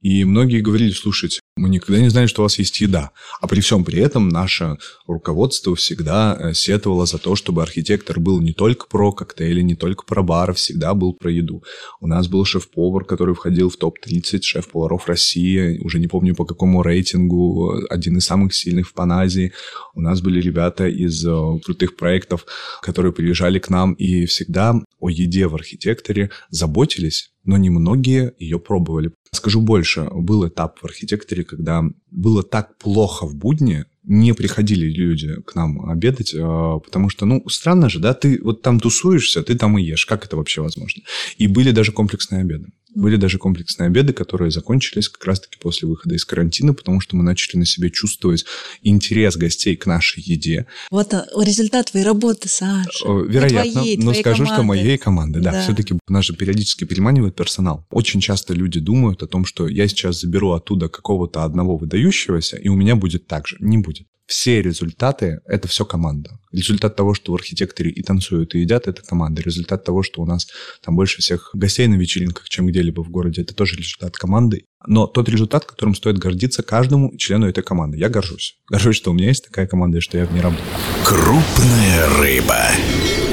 И 0.03 0.25
многие 0.25 0.61
говорили, 0.61 0.93
слушайте, 0.93 1.41
мы 1.57 1.71
никогда 1.71 2.01
не 2.01 2.11
знали, 2.11 2.27
что 2.27 2.43
у 2.43 2.45
вас 2.45 2.59
есть 2.59 2.81
еда. 2.81 3.13
А 3.41 3.49
при 3.49 3.61
всем 3.61 3.83
при 3.83 3.99
этом 3.99 4.29
наше 4.29 4.77
руководство 5.07 5.75
всегда 5.75 6.37
э, 6.39 6.53
сетовало 6.53 7.07
за 7.07 7.17
то, 7.17 7.35
чтобы 7.35 7.63
архитектор 7.63 8.21
был 8.21 8.41
не 8.43 8.53
только 8.53 8.87
про 8.87 9.11
коктейли, 9.11 9.63
не 9.63 9.75
только 9.75 10.05
про 10.05 10.23
бар, 10.23 10.53
всегда 10.53 10.93
был 10.93 11.15
про 11.15 11.33
еду. 11.33 11.65
У 11.99 12.07
нас 12.07 12.29
был 12.29 12.45
шеф-повар, 12.45 13.05
который 13.05 13.35
входил 13.35 13.71
в 13.71 13.79
топ-30 13.79 14.43
шеф-поваров 14.43 15.07
России, 15.09 15.79
уже 15.83 15.99
не 15.99 16.09
помню 16.09 16.35
по 16.35 16.45
какому 16.45 16.83
рейтингу, 16.83 17.73
э, 17.73 17.87
один 17.89 18.19
из 18.19 18.27
самых 18.27 18.55
сильных 18.55 18.89
в 18.89 18.93
Паназии. 18.93 19.53
У 19.95 20.03
нас 20.03 20.21
были 20.21 20.43
ребята 20.43 20.87
из 20.89 21.25
э, 21.25 21.61
крутых 21.65 21.97
проектов, 21.97 22.45
которые 22.83 23.15
приезжали 23.15 23.59
к 23.59 23.71
нам 23.71 23.95
и 23.95 24.27
всегда 24.27 24.75
о 25.01 25.09
еде 25.09 25.47
в 25.47 25.55
архитекторе 25.55 26.31
заботились, 26.51 27.31
но 27.45 27.57
немногие 27.57 28.35
ее 28.39 28.59
пробовали. 28.59 29.13
Скажу 29.37 29.61
больше, 29.61 30.09
был 30.13 30.49
этап 30.49 30.79
в 30.81 30.85
архитекторе, 30.85 31.45
когда 31.45 31.83
было 32.11 32.43
так 32.43 32.77
плохо 32.79 33.27
в 33.27 33.35
будни, 33.35 33.85
не 34.03 34.35
приходили 34.35 34.87
люди 34.87 35.41
к 35.43 35.55
нам 35.55 35.91
обедать, 35.91 36.33
э, 36.33 36.39
потому 36.39 37.11
что, 37.11 37.27
ну, 37.27 37.49
странно 37.49 37.89
же, 37.89 37.99
да, 37.99 38.15
ты 38.15 38.41
вот 38.43 38.63
там 38.63 38.81
тусуешься, 38.81 39.43
ты 39.43 39.57
там 39.57 39.79
и 39.79 39.83
ешь, 39.83 40.07
как 40.07 40.25
это 40.25 40.37
вообще 40.37 40.63
возможно? 40.63 41.03
И 41.39 41.49
были 41.49 41.73
даже 41.73 41.93
комплексные 41.93 42.41
обеды. 42.43 42.69
Были 42.97 43.17
даже 43.17 43.37
комплексные 43.37 43.89
обеды, 43.89 44.15
которые 44.15 44.51
закончились 44.51 45.11
как 45.11 45.23
раз-таки 45.27 45.59
после 45.61 45.87
выхода 45.87 46.15
из 46.15 46.25
карантина, 46.25 46.73
потому 46.73 47.01
что 47.01 47.15
мы 47.15 47.23
начали 47.23 47.59
на 47.59 47.67
себе 47.67 47.91
чувствовать 47.91 48.47
интерес 48.83 49.37
гостей 49.37 49.77
к 49.77 49.85
нашей 49.85 50.23
еде. 50.23 50.67
Вот 50.91 51.13
а, 51.13 51.27
результат 51.37 51.91
твоей 51.91 52.07
работы, 52.07 52.49
Саша. 52.49 53.07
Вероятно, 53.07 53.73
твоей, 53.73 53.97
но 53.99 54.05
твоей 54.05 54.21
скажу, 54.23 54.47
что 54.47 54.57
команды. 54.57 54.83
моей 54.83 54.97
команды, 54.97 55.41
да. 55.41 55.53
Да. 55.53 55.63
Все-таки 55.63 55.99
нас 56.09 56.25
же 56.25 56.35
периодически 56.35 56.85
переманивает 56.85 57.37
персонал. 57.37 57.87
Очень 57.91 58.23
часто 58.23 58.55
люди 58.55 58.81
думают 58.81 59.23
о 59.23 59.27
том, 59.27 59.45
что 59.45 59.69
я 59.69 59.87
сейчас 59.89 60.23
заберу 60.23 60.53
оттуда 60.53 60.89
какого-то 60.89 61.45
одного 61.45 61.77
выдающегося, 61.77 62.57
и 62.57 62.69
у 62.69 62.77
меня 62.77 62.97
будет 62.97 63.27
так 63.27 63.47
же. 63.47 63.59
Не 63.61 63.77
будет. 63.77 64.07
Все 64.27 64.61
результаты– 64.61 65.41
это 65.47 65.69
все 65.69 65.85
команда. 65.85 66.41
Результат 66.51 66.97
того, 66.97 67.15
что 67.15 67.33
в 67.33 67.37
архитекторе 67.37 67.91
и 67.91 68.03
танцуют, 68.03 68.55
и 68.55 68.61
едят– 68.61 68.87
это 68.89 69.03
команда. 69.03 69.41
Результат 69.41 69.85
того, 69.85 70.03
что 70.03 70.21
у 70.21 70.27
нас 70.27 70.49
там 70.85 70.97
больше 70.97 71.23
всех 71.23 71.51
гостей 71.55 71.87
на 71.87 71.95
вечеринках, 71.95 72.49
чем 72.49 72.67
где-либо 72.67 73.03
в 73.03 73.11
городе, 73.11 73.43
это 73.43 73.55
тоже 73.55 73.77
результат 73.77 74.17
команды. 74.17 74.65
Но 74.87 75.07
тот 75.07 75.29
результат, 75.29 75.65
которым 75.65 75.95
стоит 75.95 76.19
гордиться 76.19 76.63
каждому 76.63 77.17
члену 77.17 77.47
этой 77.47 77.63
команды. 77.63 77.99
Я 77.99 78.09
горжусь. 78.09 78.57
Горжусь, 78.69 78.97
что 78.97 79.13
у 79.13 79.15
меня 79.15 79.29
есть 79.29 79.45
такая 79.45 79.67
команда, 79.69 79.99
и 79.99 80.01
что 80.01 80.19
я 80.19 80.27
в 80.27 80.33
ней 80.33 80.41
работаю. 80.41 80.67
Крупная 81.05 82.09
рыба. 82.19 83.26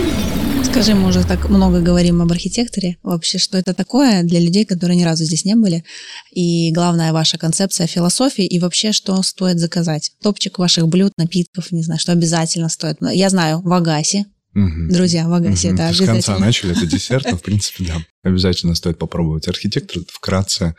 Скажи, 0.73 0.95
мы 0.95 1.09
уже 1.09 1.23
так 1.23 1.49
много 1.49 1.81
говорим 1.81 2.23
об 2.23 2.31
архитекторе. 2.31 2.97
Вообще, 3.03 3.37
что 3.37 3.59
это 3.59 3.75
такое 3.75 4.23
для 4.23 4.39
людей, 4.39 4.65
которые 4.65 4.97
ни 4.97 5.03
разу 5.03 5.23
здесь 5.23 5.45
не 5.45 5.53
были? 5.53 5.83
И 6.31 6.71
главная 6.71 7.13
ваша 7.13 7.37
концепция 7.37 7.85
философии 7.85 8.43
и 8.43 8.57
вообще, 8.57 8.91
что 8.91 9.21
стоит 9.21 9.59
заказать? 9.59 10.13
Топчик 10.23 10.57
ваших 10.57 10.87
блюд, 10.87 11.11
напитков, 11.15 11.71
не 11.71 11.83
знаю, 11.83 11.99
что 11.99 12.11
обязательно 12.11 12.69
стоит. 12.69 12.97
Я 13.01 13.29
знаю, 13.29 13.61
в 13.61 13.71
Агасе. 13.71 14.25
Мгм. 14.55 14.89
Друзья, 14.89 15.27
в 15.27 15.33
Агасе 15.33 15.69
Мгм. 15.73 15.79
это 15.79 15.93
С 15.93 16.03
конца 16.03 16.39
начали, 16.39 16.75
это 16.75 16.87
десерт, 16.87 17.27
но, 17.29 17.37
в 17.37 17.43
принципе, 17.43 17.85
да. 17.85 18.03
Обязательно 18.23 18.73
стоит 18.73 18.97
попробовать. 18.97 19.47
Архитектор, 19.47 20.01
вкратце, 20.11 20.75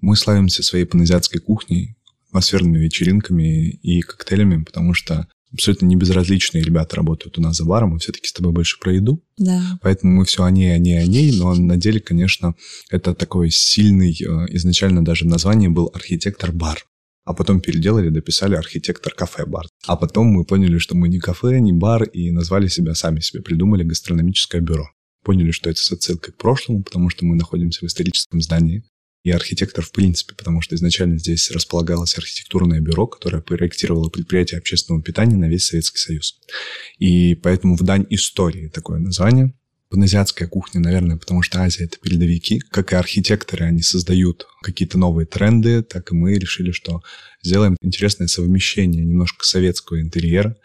мы 0.00 0.16
славимся 0.16 0.62
своей 0.62 0.86
паназиатской 0.86 1.42
кухней, 1.42 1.96
атмосферными 2.30 2.78
вечеринками 2.78 3.72
и 3.72 4.00
коктейлями, 4.00 4.64
потому 4.64 4.94
что 4.94 5.28
абсолютно 5.54 5.86
не 5.86 5.96
безразличные 5.96 6.62
ребята 6.62 6.96
работают 6.96 7.38
у 7.38 7.40
нас 7.40 7.56
за 7.56 7.64
баром, 7.64 7.90
мы 7.90 7.98
все-таки 7.98 8.28
с 8.28 8.32
тобой 8.32 8.52
больше 8.52 8.78
про 8.78 8.92
еду, 8.92 9.22
Да. 9.38 9.78
поэтому 9.82 10.12
мы 10.16 10.24
все 10.24 10.44
о 10.44 10.50
ней, 10.50 10.74
о 10.74 10.78
ней, 10.78 10.98
о 10.98 11.06
ней, 11.06 11.32
но 11.38 11.54
на 11.54 11.76
деле, 11.76 12.00
конечно, 12.00 12.54
это 12.90 13.14
такой 13.14 13.50
сильный, 13.50 14.12
э, 14.12 14.46
изначально 14.56 15.04
даже 15.04 15.24
в 15.24 15.28
названии 15.28 15.68
был 15.68 15.90
архитектор-бар. 15.94 16.84
А 17.24 17.32
потом 17.32 17.60
переделали, 17.62 18.10
дописали 18.10 18.54
архитектор-кафе-бар. 18.54 19.66
А 19.86 19.96
потом 19.96 20.26
мы 20.26 20.44
поняли, 20.44 20.76
что 20.76 20.94
мы 20.94 21.08
не 21.08 21.18
кафе, 21.18 21.58
не 21.58 21.72
бар, 21.72 22.02
и 22.02 22.30
назвали 22.30 22.68
себя, 22.68 22.94
сами 22.94 23.20
себе 23.20 23.42
придумали 23.42 23.82
гастрономическое 23.82 24.60
бюро. 24.60 24.90
Поняли, 25.24 25.50
что 25.50 25.70
это 25.70 25.80
с 25.80 25.90
отсылкой 25.90 26.34
к 26.34 26.36
прошлому, 26.36 26.82
потому 26.82 27.08
что 27.08 27.24
мы 27.24 27.34
находимся 27.36 27.80
в 27.80 27.88
историческом 27.88 28.42
здании. 28.42 28.84
И 29.24 29.30
архитектор, 29.30 29.82
в 29.82 29.90
принципе, 29.90 30.34
потому 30.34 30.60
что 30.60 30.74
изначально 30.74 31.18
здесь 31.18 31.50
располагалось 31.50 32.16
архитектурное 32.18 32.80
бюро, 32.80 33.06
которое 33.06 33.40
проектировало 33.40 34.10
предприятие 34.10 34.58
общественного 34.58 35.02
питания 35.02 35.36
на 35.36 35.48
весь 35.48 35.66
Советский 35.66 35.98
Союз. 35.98 36.38
И 36.98 37.34
поэтому 37.34 37.76
в 37.76 37.82
дань 37.82 38.06
истории 38.10 38.68
такое 38.68 38.98
название. 38.98 39.54
Паназиатская 39.88 40.46
кухня, 40.46 40.80
наверное, 40.80 41.16
потому 41.16 41.40
что 41.40 41.62
Азия— 41.62 41.84
это 41.84 41.98
передовики. 41.98 42.58
Как 42.58 42.92
и 42.92 42.96
архитекторы, 42.96 43.64
они 43.64 43.80
создают 43.80 44.46
какие-то 44.60 44.98
новые 44.98 45.24
тренды, 45.24 45.82
так 45.82 46.10
и 46.10 46.14
мы 46.14 46.34
решили, 46.34 46.72
что 46.72 47.02
сделаем 47.42 47.76
интересное 47.80 48.26
совмещение 48.26 49.04
немножко 49.04 49.46
советского 49.46 50.02
интерьера. 50.02 50.56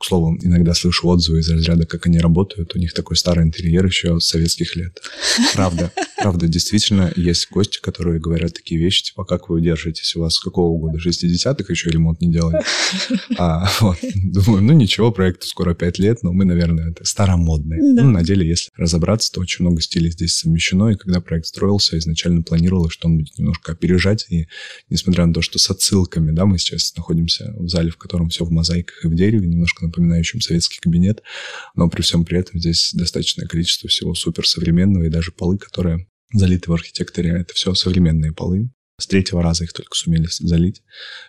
К 0.00 0.04
слову, 0.06 0.38
иногда 0.40 0.72
слышу 0.72 1.08
отзывы 1.08 1.40
из 1.40 1.50
разряда, 1.50 1.84
как 1.84 2.06
они 2.06 2.18
работают. 2.20 2.74
У 2.74 2.78
них 2.78 2.94
такой 2.94 3.18
старый 3.18 3.44
интерьер 3.44 3.84
еще 3.84 4.18
с 4.18 4.24
советских 4.24 4.74
лет. 4.74 4.98
Правда, 5.54 5.92
правда, 6.16 6.48
действительно, 6.48 7.12
есть 7.16 7.50
гости, 7.50 7.80
которые 7.80 8.20
говорят 8.20 8.54
такие 8.54 8.80
вещи, 8.80 9.04
типа, 9.04 9.24
как 9.24 9.48
вы 9.48 9.60
держитесь, 9.60 10.14
у 10.16 10.20
вас 10.20 10.34
с 10.34 10.40
какого 10.40 10.78
года? 10.78 10.98
60-х 10.98 11.64
еще 11.68 11.90
ремонт 11.90 12.20
не 12.20 12.30
делали? 12.30 12.62
А, 13.38 13.70
вот, 13.80 13.98
думаю, 14.14 14.62
ну 14.62 14.72
ничего, 14.72 15.12
проекту 15.12 15.46
скоро 15.46 15.74
5 15.74 15.98
лет, 15.98 16.22
но 16.22 16.32
мы, 16.32 16.44
наверное, 16.44 16.90
это 16.90 17.04
старомодные. 17.04 17.80
Да. 17.94 18.02
Ну, 18.02 18.10
на 18.10 18.22
деле, 18.22 18.46
если 18.46 18.70
разобраться, 18.76 19.32
то 19.32 19.40
очень 19.40 19.64
много 19.64 19.80
стилей 19.80 20.10
здесь 20.10 20.34
совмещено, 20.36 20.90
и 20.90 20.96
когда 20.96 21.20
проект 21.20 21.46
строился, 21.46 21.98
изначально 21.98 22.42
планировалось, 22.42 22.92
что 22.92 23.08
он 23.08 23.18
будет 23.18 23.38
немножко 23.38 23.72
опережать, 23.72 24.26
и 24.30 24.46
несмотря 24.88 25.26
на 25.26 25.34
то, 25.34 25.42
что 25.42 25.58
с 25.58 25.70
отсылками, 25.70 26.32
да, 26.32 26.46
мы 26.46 26.58
сейчас 26.58 26.94
находимся 26.96 27.54
в 27.56 27.68
зале, 27.68 27.90
в 27.90 27.96
котором 27.96 28.28
все 28.28 28.44
в 28.44 28.50
мозаиках 28.50 29.04
и 29.04 29.08
в 29.08 29.14
дереве, 29.14 29.46
немножко 29.46 29.84
напоминающем 29.90 30.40
советский 30.40 30.78
кабинет, 30.80 31.22
но 31.74 31.88
при 31.88 32.02
всем 32.02 32.24
при 32.24 32.38
этом 32.38 32.58
здесь 32.58 32.92
достаточное 32.94 33.46
количество 33.46 33.88
всего 33.88 34.14
суперсовременного, 34.14 35.04
и 35.04 35.10
даже 35.10 35.32
полы, 35.32 35.58
которые 35.58 36.06
залиты 36.32 36.70
в 36.70 36.74
архитекторе, 36.74 37.40
это 37.40 37.54
все 37.54 37.74
современные 37.74 38.32
полы. 38.32 38.70
С 39.00 39.06
третьего 39.06 39.42
раза 39.42 39.64
их 39.64 39.72
только 39.72 39.96
сумели 39.96 40.28
залить. 40.28 40.82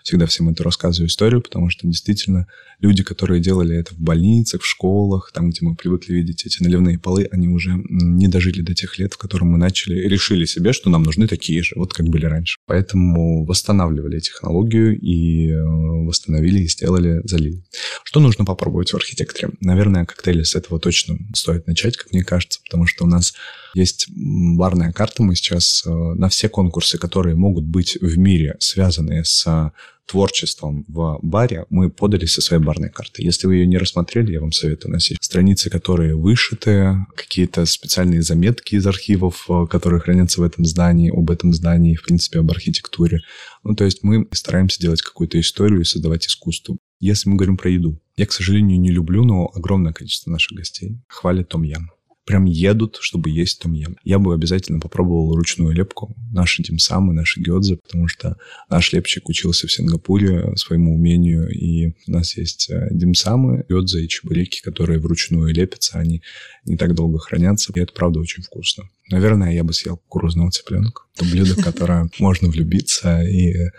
Всегда 0.03 0.25
всем 0.25 0.49
эту 0.49 0.63
рассказываю 0.63 1.07
историю, 1.07 1.41
потому 1.41 1.69
что 1.69 1.87
действительно 1.87 2.47
люди, 2.79 3.03
которые 3.03 3.39
делали 3.39 3.77
это 3.77 3.93
в 3.93 3.99
больницах, 3.99 4.61
в 4.61 4.67
школах, 4.67 5.31
там, 5.33 5.49
где 5.49 5.59
мы 5.61 5.75
привыкли 5.75 6.13
видеть 6.13 6.45
эти 6.45 6.61
наливные 6.61 6.99
полы, 6.99 7.27
они 7.31 7.47
уже 7.47 7.71
не 7.89 8.27
дожили 8.27 8.61
до 8.61 8.73
тех 8.73 8.97
лет, 8.99 9.13
в 9.13 9.17
котором 9.17 9.49
мы 9.49 9.57
начали, 9.57 9.95
решили 10.07 10.45
себе, 10.45 10.73
что 10.73 10.89
нам 10.89 11.03
нужны 11.03 11.27
такие 11.27 11.61
же, 11.63 11.75
вот 11.75 11.93
как 11.93 12.07
были 12.07 12.25
раньше. 12.25 12.57
Поэтому 12.65 13.45
восстанавливали 13.45 14.19
технологию 14.19 14.99
и 14.99 15.49
э, 15.49 15.61
восстановили 15.61 16.61
и 16.61 16.67
сделали, 16.67 17.21
залили. 17.23 17.63
Что 18.03 18.19
нужно 18.19 18.45
попробовать 18.45 18.91
в 18.91 18.95
архитекторе? 18.95 19.53
Наверное, 19.61 20.05
коктейли 20.05 20.43
с 20.43 20.55
этого 20.55 20.79
точно 20.79 21.17
стоит 21.33 21.67
начать, 21.67 21.97
как 21.97 22.11
мне 22.11 22.23
кажется, 22.23 22.59
потому 22.65 22.87
что 22.87 23.05
у 23.05 23.07
нас 23.07 23.33
есть 23.73 24.07
барная 24.09 24.91
карта. 24.91 25.23
Мы 25.23 25.35
сейчас 25.35 25.83
э, 25.85 25.89
на 25.89 26.29
все 26.29 26.49
конкурсы, 26.49 26.97
которые 26.97 27.35
могут 27.35 27.60
быть 27.63 27.97
в 28.01 28.17
мире, 28.17 28.55
связанные 28.59 29.23
с 29.23 29.45
э, 29.47 29.71
творчеством 30.05 30.83
в 30.87 31.19
баре, 31.21 31.65
мы 31.69 31.89
подали 31.89 32.25
со 32.25 32.41
своей 32.41 32.61
барной 32.61 32.89
карты. 32.89 33.23
Если 33.23 33.47
вы 33.47 33.55
ее 33.55 33.67
не 33.67 33.77
рассмотрели, 33.77 34.33
я 34.33 34.41
вам 34.41 34.51
советую. 34.51 34.93
Есть 34.95 35.15
страницы, 35.21 35.69
которые 35.69 36.15
вышиты, 36.15 36.95
какие-то 37.15 37.65
специальные 37.65 38.21
заметки 38.21 38.75
из 38.75 38.85
архивов, 38.85 39.45
э, 39.49 39.67
которые 39.69 40.01
хранятся 40.01 40.41
в 40.41 40.43
этом 40.43 40.65
здании, 40.65 41.11
об 41.11 41.31
этом 41.31 41.53
здании, 41.53 41.95
в 41.95 42.03
принципе, 42.03 42.39
об 42.39 42.51
архитектуре. 42.51 43.21
Ну, 43.63 43.75
то 43.75 43.85
есть 43.85 44.03
мы 44.03 44.27
стараемся 44.31 44.81
делать 44.81 45.01
какую-то 45.01 45.39
историю 45.39 45.81
и 45.81 45.85
создавать 45.85 46.27
искусство. 46.27 46.77
Если 46.99 47.29
мы 47.29 47.35
говорим 47.35 47.57
про 47.57 47.69
еду, 47.69 47.99
я, 48.17 48.25
к 48.25 48.31
сожалению, 48.33 48.79
не 48.79 48.91
люблю, 48.91 49.23
но 49.23 49.49
огромное 49.53 49.93
количество 49.93 50.29
наших 50.29 50.57
гостей 50.57 50.99
хвалит 51.07 51.49
том-ям. 51.49 51.89
Прям 52.31 52.45
едут, 52.45 52.97
чтобы 53.01 53.29
есть 53.29 53.59
том-ям. 53.59 53.97
Я 54.05 54.17
бы 54.17 54.33
обязательно 54.33 54.79
попробовал 54.79 55.35
ручную 55.35 55.73
лепку, 55.73 56.15
наши 56.31 56.63
димсамы, 56.63 57.11
наши 57.11 57.41
гёдзы, 57.41 57.75
потому 57.75 58.07
что 58.07 58.37
наш 58.69 58.93
лепчик 58.93 59.27
учился 59.27 59.67
в 59.67 59.71
Сингапуре 59.73 60.55
своему 60.55 60.95
умению, 60.95 61.49
и 61.49 61.87
у 62.07 62.11
нас 62.11 62.37
есть 62.37 62.69
э, 62.69 62.87
димсамы, 62.89 63.65
гёдзы 63.67 64.05
и 64.05 64.07
чебуреки, 64.07 64.61
которые 64.61 64.99
вручную 64.99 65.53
лепятся, 65.53 65.99
они 65.99 66.21
не 66.63 66.77
так 66.77 66.95
долго 66.95 67.19
хранятся, 67.19 67.73
и 67.75 67.79
это 67.81 67.91
правда 67.91 68.21
очень 68.21 68.43
вкусно. 68.43 68.85
Наверное, 69.09 69.51
я 69.51 69.65
бы 69.65 69.73
съел 69.73 69.97
кукурузного 69.97 70.51
цыпленка. 70.51 71.01
Это 71.17 71.25
блюдо, 71.25 71.55
в 71.55 71.61
которое 71.65 72.09
можно 72.19 72.47
влюбиться, 72.47 73.23
и 73.23 73.51
э, 73.51 73.71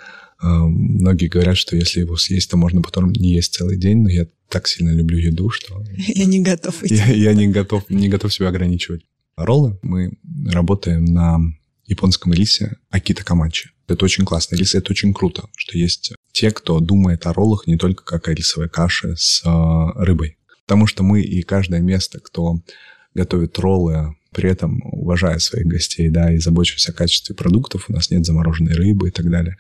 многие 0.42 1.28
говорят, 1.28 1.56
что 1.56 1.74
если 1.74 2.00
его 2.00 2.18
съесть, 2.18 2.50
то 2.50 2.58
можно 2.58 2.82
потом 2.82 3.12
не 3.12 3.32
есть 3.32 3.54
целый 3.54 3.78
день, 3.78 4.02
но 4.02 4.10
я 4.10 4.26
так 4.52 4.68
сильно 4.68 4.90
люблю 4.90 5.18
еду, 5.18 5.48
что 5.48 5.82
Я 5.96 6.26
не 6.26 6.40
готов 6.40 6.84
идти. 6.84 6.94
я, 6.94 7.06
я 7.06 7.32
не, 7.32 7.48
готов, 7.48 7.88
не 7.88 8.08
готов 8.08 8.32
себя 8.32 8.48
ограничивать. 8.48 9.02
Роллы 9.34 9.78
мы 9.82 10.12
работаем 10.50 11.06
на 11.06 11.38
японском 11.86 12.34
рисе 12.34 12.76
Акита 12.90 13.24
Камачи. 13.24 13.70
Это 13.88 14.04
очень 14.04 14.24
классный 14.24 14.58
рис, 14.58 14.74
это 14.74 14.92
очень 14.92 15.14
круто, 15.14 15.48
что 15.56 15.76
есть 15.76 16.12
те, 16.32 16.50
кто 16.50 16.80
думает 16.80 17.26
о 17.26 17.32
роллах 17.32 17.66
не 17.66 17.76
только 17.76 18.04
как 18.04 18.28
о 18.28 18.34
рисовой 18.34 18.68
каше 18.68 19.16
с 19.16 19.42
э, 19.44 20.02
рыбой. 20.04 20.36
Потому 20.66 20.86
что 20.86 21.02
мы 21.02 21.22
и 21.22 21.42
каждое 21.42 21.80
место, 21.80 22.20
кто 22.20 22.60
готовит 23.14 23.58
роллы, 23.58 24.14
при 24.32 24.50
этом 24.50 24.80
уважая 24.84 25.38
своих 25.38 25.66
гостей, 25.66 26.08
да, 26.10 26.32
и 26.32 26.38
заботясь 26.38 26.88
о 26.88 26.92
качестве 26.92 27.34
продуктов, 27.34 27.86
у 27.88 27.92
нас 27.92 28.10
нет 28.10 28.24
замороженной 28.24 28.74
рыбы 28.74 29.08
и 29.08 29.10
так 29.10 29.30
далее, 29.30 29.56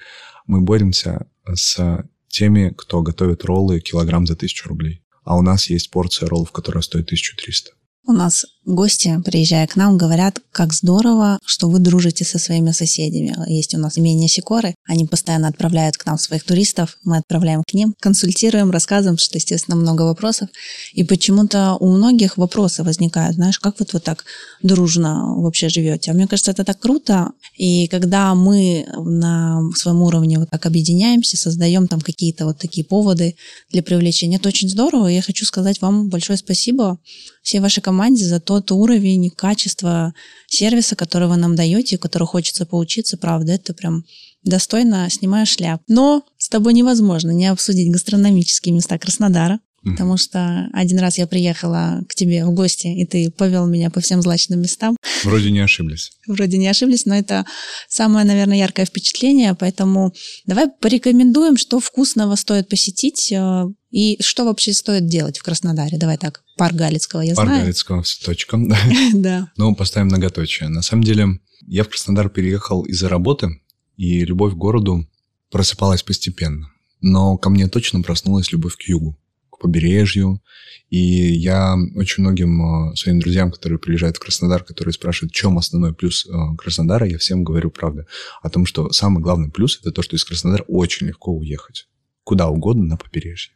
мы 0.46 0.60
боремся 0.60 1.26
с 1.52 2.04
теми, 2.32 2.74
кто 2.76 3.02
готовит 3.02 3.44
роллы 3.44 3.80
килограмм 3.80 4.26
за 4.26 4.34
тысячу 4.34 4.68
рублей. 4.68 5.04
А 5.24 5.36
у 5.36 5.42
нас 5.42 5.70
есть 5.70 5.90
порция 5.90 6.28
роллов, 6.28 6.50
которая 6.50 6.82
стоит 6.82 7.04
1300. 7.04 7.70
У 8.04 8.12
нас 8.12 8.44
гости, 8.64 9.20
приезжая 9.24 9.66
к 9.66 9.76
нам, 9.76 9.98
говорят, 9.98 10.40
как 10.52 10.72
здорово, 10.72 11.38
что 11.44 11.68
вы 11.68 11.78
дружите 11.78 12.24
со 12.24 12.38
своими 12.38 12.70
соседями. 12.70 13.34
Есть 13.48 13.74
у 13.74 13.78
нас 13.78 13.98
имение 13.98 14.28
Сикоры, 14.28 14.74
они 14.86 15.06
постоянно 15.06 15.48
отправляют 15.48 15.96
к 15.96 16.06
нам 16.06 16.18
своих 16.18 16.44
туристов, 16.44 16.98
мы 17.04 17.16
отправляем 17.16 17.62
к 17.64 17.74
ним, 17.74 17.94
консультируем, 18.00 18.70
рассказываем, 18.70 19.18
что, 19.18 19.38
естественно, 19.38 19.76
много 19.76 20.02
вопросов. 20.02 20.48
И 20.92 21.04
почему-то 21.04 21.76
у 21.80 21.88
многих 21.88 22.36
вопросы 22.36 22.82
возникают, 22.82 23.36
знаешь, 23.36 23.58
как 23.58 23.78
вот 23.78 23.92
вы 23.92 24.00
так 24.00 24.24
дружно 24.62 25.34
вообще 25.36 25.68
живете. 25.68 26.10
А 26.10 26.14
мне 26.14 26.26
кажется, 26.26 26.50
это 26.50 26.64
так 26.64 26.78
круто. 26.78 27.30
И 27.56 27.88
когда 27.88 28.34
мы 28.34 28.86
на 28.96 29.70
своем 29.74 30.02
уровне 30.02 30.38
вот 30.38 30.50
так 30.50 30.66
объединяемся, 30.66 31.36
создаем 31.36 31.88
там 31.88 32.00
какие-то 32.00 32.44
вот 32.44 32.58
такие 32.58 32.84
поводы 32.84 33.36
для 33.70 33.82
привлечения, 33.82 34.36
это 34.36 34.48
очень 34.48 34.68
здорово. 34.68 35.08
Я 35.08 35.22
хочу 35.22 35.44
сказать 35.44 35.80
вам 35.80 36.08
большое 36.08 36.38
спасибо 36.38 36.98
всей 37.42 37.60
вашей 37.60 37.80
команде 37.80 38.24
за 38.24 38.40
тот 38.60 38.70
уровень 38.72 39.26
и 39.26 39.30
качество 39.30 40.14
сервиса, 40.46 40.96
который 40.96 41.28
вы 41.28 41.36
нам 41.36 41.54
даете, 41.54 41.98
который 41.98 42.26
хочется 42.26 42.66
поучиться, 42.66 43.16
правда, 43.16 43.52
это 43.52 43.72
прям 43.72 44.04
достойно, 44.44 45.08
снимаю 45.10 45.46
шляп. 45.46 45.82
Но 45.88 46.24
с 46.36 46.48
тобой 46.48 46.74
невозможно 46.74 47.30
не 47.30 47.46
обсудить 47.46 47.90
гастрономические 47.90 48.74
места 48.74 48.98
Краснодара, 48.98 49.60
потому 49.84 50.16
что 50.16 50.68
один 50.72 50.98
раз 50.98 51.18
я 51.18 51.26
приехала 51.26 52.02
к 52.08 52.14
тебе 52.14 52.44
в 52.44 52.52
гости, 52.52 52.86
и 52.86 53.04
ты 53.04 53.30
повел 53.30 53.66
меня 53.66 53.90
по 53.90 54.00
всем 54.00 54.22
злачным 54.22 54.60
местам. 54.60 54.96
Вроде 55.24 55.50
не 55.50 55.60
ошиблись. 55.60 56.12
Вроде 56.26 56.58
не 56.58 56.68
ошиблись, 56.68 57.06
но 57.06 57.16
это 57.16 57.44
самое, 57.88 58.26
наверное, 58.26 58.58
яркое 58.58 58.86
впечатление, 58.86 59.54
поэтому 59.54 60.12
давай 60.46 60.68
порекомендуем, 60.68 61.56
что 61.56 61.80
вкусного 61.80 62.36
стоит 62.36 62.68
посетить 62.68 63.32
э, 63.32 63.64
и 63.92 64.16
что 64.22 64.46
вообще 64.46 64.72
стоит 64.72 65.06
делать 65.06 65.38
в 65.38 65.42
Краснодаре. 65.42 65.98
Давай 65.98 66.16
так, 66.16 66.42
парк 66.56 66.74
Галицкого 66.74 67.20
я 67.20 67.34
Парк 67.34 67.48
знаю. 67.48 67.62
Галицкого 67.62 68.02
с 68.02 68.18
точком, 68.18 68.68
да. 68.68 68.78
Да. 69.12 69.52
Но 69.56 69.74
поставим 69.74 70.08
многоточие. 70.08 70.68
На 70.70 70.82
самом 70.82 71.04
деле, 71.04 71.38
я 71.66 71.84
в 71.84 71.90
Краснодар 71.90 72.30
переехал 72.30 72.82
из-за 72.84 73.08
работы, 73.08 73.60
и 73.96 74.24
любовь 74.24 74.54
к 74.54 74.56
городу 74.56 75.06
просыпалась 75.50 76.02
постепенно. 76.02 76.70
Но 77.02 77.36
ко 77.36 77.50
мне 77.50 77.68
точно 77.68 78.02
проснулась 78.02 78.50
любовь 78.50 78.76
к 78.76 78.82
югу, 78.82 79.18
к 79.50 79.58
побережью. 79.58 80.42
И 80.88 80.98
я 80.98 81.76
очень 81.94 82.22
многим 82.22 82.94
своим 82.96 83.20
друзьям, 83.20 83.50
которые 83.50 83.78
приезжают 83.78 84.16
в 84.16 84.20
Краснодар, 84.20 84.64
которые 84.64 84.94
спрашивают, 84.94 85.32
в 85.32 85.36
чем 85.36 85.58
основной 85.58 85.94
плюс 85.94 86.26
Краснодара, 86.56 87.06
я 87.06 87.18
всем 87.18 87.44
говорю 87.44 87.70
правду. 87.70 88.04
О 88.42 88.48
том, 88.48 88.64
что 88.64 88.90
самый 88.90 89.22
главный 89.22 89.50
плюс– 89.50 89.78
это 89.80 89.92
то, 89.92 90.02
что 90.02 90.16
из 90.16 90.24
Краснодара 90.24 90.64
очень 90.66 91.08
легко 91.08 91.32
уехать. 91.32 91.88
Куда 92.24 92.48
угодно 92.48 92.84
на 92.84 92.96
побережье 92.96 93.52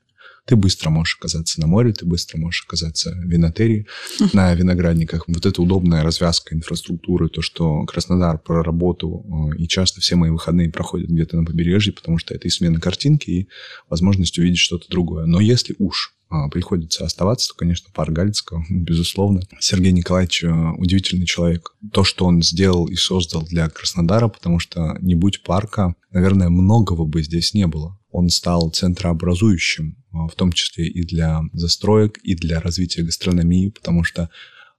ты 0.47 0.57
быстро 0.57 0.91
можешь 0.91 1.17
оказаться 1.19 1.61
на 1.61 1.67
море, 1.67 1.93
ты 1.93 2.07
быстро 2.07 2.39
можешь 2.39 2.65
оказаться 2.67 3.11
в 3.11 3.29
винотерии, 3.29 3.87
на 4.33 4.55
виноградниках. 4.55 5.25
Вот 5.27 5.45
эта 5.45 5.61
удобная 5.61 6.03
развязка 6.03 6.55
инфраструктуры, 6.55 7.29
то, 7.29 7.43
что 7.43 7.85
Краснодар 7.85 8.39
про 8.39 8.63
работу, 8.63 9.25
э, 9.53 9.57
и 9.59 9.69
часто 9.69 10.01
все 10.01 10.15
мои 10.17 10.31
выходные 10.31 10.71
проходят 10.71 11.11
где-то 11.11 11.37
на 11.37 11.45
побережье, 11.45 11.93
потому 11.93 12.19
что 12.19 12.33
это 12.33 12.47
и 12.47 12.51
смена 12.51 12.81
картинки, 12.81 13.31
и 13.31 13.49
возможность 13.91 14.39
увидеть 14.39 14.59
что-то 14.59 14.89
другое. 14.89 15.27
Но 15.27 15.41
если 15.41 15.75
уж 15.79 16.15
а, 16.29 16.49
приходится 16.49 17.05
оставаться, 17.05 17.49
то, 17.49 17.55
конечно, 17.55 17.89
парк 17.93 18.13
Галицкого, 18.13 18.65
безусловно. 18.71 19.43
Сергей 19.59 19.93
Николаевич 19.93 20.45
э, 20.45 20.49
удивительный 20.49 21.27
человек. 21.27 21.75
То, 21.93 22.05
что 22.05 22.25
он 22.25 22.43
сделал 22.43 22.87
и 22.87 22.95
создал 22.95 23.43
для 23.43 23.69
Краснодара, 23.69 24.29
потому 24.29 24.61
что 24.61 24.97
не 25.01 25.17
будь 25.17 25.43
парка, 25.43 25.97
наверное, 26.13 26.51
многого 26.51 27.05
бы 27.05 27.23
здесь 27.23 27.53
не 27.53 27.67
было 27.67 27.99
он 28.17 28.31
стал 28.31 28.71
центрообразующим, 28.71 29.95
в 30.31 30.35
том 30.35 30.53
числе 30.53 30.87
и 30.87 31.03
для 31.05 31.43
застроек, 31.53 32.19
и 32.19 32.35
для 32.35 32.61
развития 32.61 33.03
гастрономии, 33.03 33.69
потому 33.69 34.05
что 34.05 34.31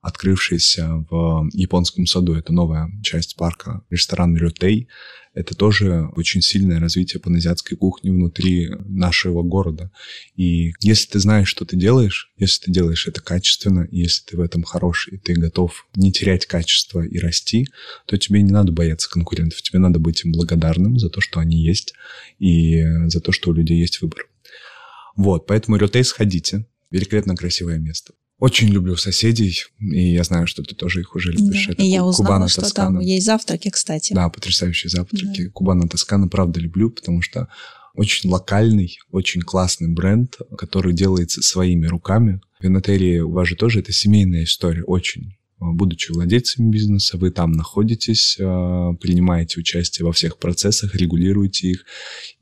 открывшийся 0.02 1.06
в 1.10 1.50
японском 1.54 2.06
саду, 2.06 2.36
это 2.36 2.54
новая 2.54 2.90
часть 3.04 3.36
парка, 3.36 3.82
ресторан 3.90 4.38
Рютей, 4.38 4.88
это 5.34 5.54
тоже 5.54 6.10
очень 6.16 6.42
сильное 6.42 6.80
развитие 6.80 7.20
паназиатской 7.20 7.78
кухни 7.78 8.10
внутри 8.10 8.70
нашего 8.86 9.44
города. 9.44 9.92
И 10.36 10.74
если 10.82 11.12
ты 11.12 11.20
знаешь, 11.20 11.48
что 11.48 11.64
ты 11.64 11.76
делаешь, 11.76 12.32
если 12.38 12.66
ты 12.66 12.72
делаешь 12.72 13.08
это 13.08 13.22
качественно, 13.22 13.88
если 13.92 14.24
ты 14.26 14.38
в 14.38 14.42
этом 14.42 14.64
хорош, 14.64 15.08
и 15.12 15.18
ты 15.18 15.34
готов 15.34 15.88
не 15.96 16.12
терять 16.12 16.48
качество 16.48 17.02
и 17.02 17.20
расти, 17.20 17.68
то 18.08 18.18
тебе 18.18 18.42
не 18.42 18.52
надо 18.52 18.72
бояться 18.72 19.10
конкурентов, 19.10 19.62
тебе 19.62 19.78
надо 19.78 20.00
быть 20.00 20.26
им 20.26 20.32
благодарным 20.32 20.98
за 20.98 21.10
то, 21.10 21.22
что 21.22 21.40
они 21.40 21.62
есть, 21.64 21.94
и 22.40 22.84
за 23.06 23.20
то, 23.22 23.32
что 23.32 23.52
у 23.52 23.54
людей 23.54 23.80
есть 23.80 24.02
выбор. 24.02 24.28
Вот, 25.18 25.48
поэтому 25.48 25.78
Рютей 25.78 26.04
сходите. 26.04 26.66
Великолепно 26.90 27.36
красивое 27.36 27.80
место. 27.80 28.14
Очень 28.40 28.70
люблю 28.70 28.96
соседей, 28.96 29.64
и 29.80 30.14
я 30.14 30.24
знаю, 30.24 30.46
что 30.46 30.62
ты 30.62 30.76
тоже 30.76 31.02
их 31.02 31.16
уже 31.16 31.32
любишь. 31.32 31.66
Да. 31.66 31.74
Это 31.74 31.82
и 31.82 31.88
я 31.88 32.06
узнала, 32.06 32.28
Кубана, 32.28 32.48
что 32.48 32.62
Тоскана. 32.62 32.98
там 32.98 33.00
есть 33.00 33.26
завтраки, 33.26 33.70
кстати. 33.72 34.14
Да, 34.14 34.30
потрясающие 34.30 34.92
завтраки. 34.92 35.46
Да. 35.46 35.50
Кубана 35.50 35.90
Тоскана, 35.90 36.28
правда, 36.28 36.60
люблю, 36.60 36.92
потому 36.92 37.24
что 37.24 37.48
очень 37.96 38.30
локальный, 38.30 39.00
очень 39.10 39.42
классный 39.42 39.92
бренд, 39.92 40.38
который 40.56 40.94
делается 40.94 41.42
своими 41.42 41.88
руками. 41.88 42.40
Винотерия 42.62 43.24
у 43.24 43.32
вас 43.32 43.48
же 43.48 43.56
тоже 43.56 43.80
это 43.80 43.92
семейная 43.92 44.44
история, 44.44 44.84
очень. 44.84 45.34
Будучи 45.60 46.12
владельцем 46.12 46.70
бизнеса, 46.70 47.18
вы 47.18 47.32
там 47.32 47.52
находитесь, 47.54 48.38
а, 48.40 48.94
принимаете 48.94 49.60
участие 49.60 50.06
во 50.06 50.12
всех 50.12 50.38
процессах, 50.38 50.94
регулируете 50.94 51.70
их. 51.70 51.86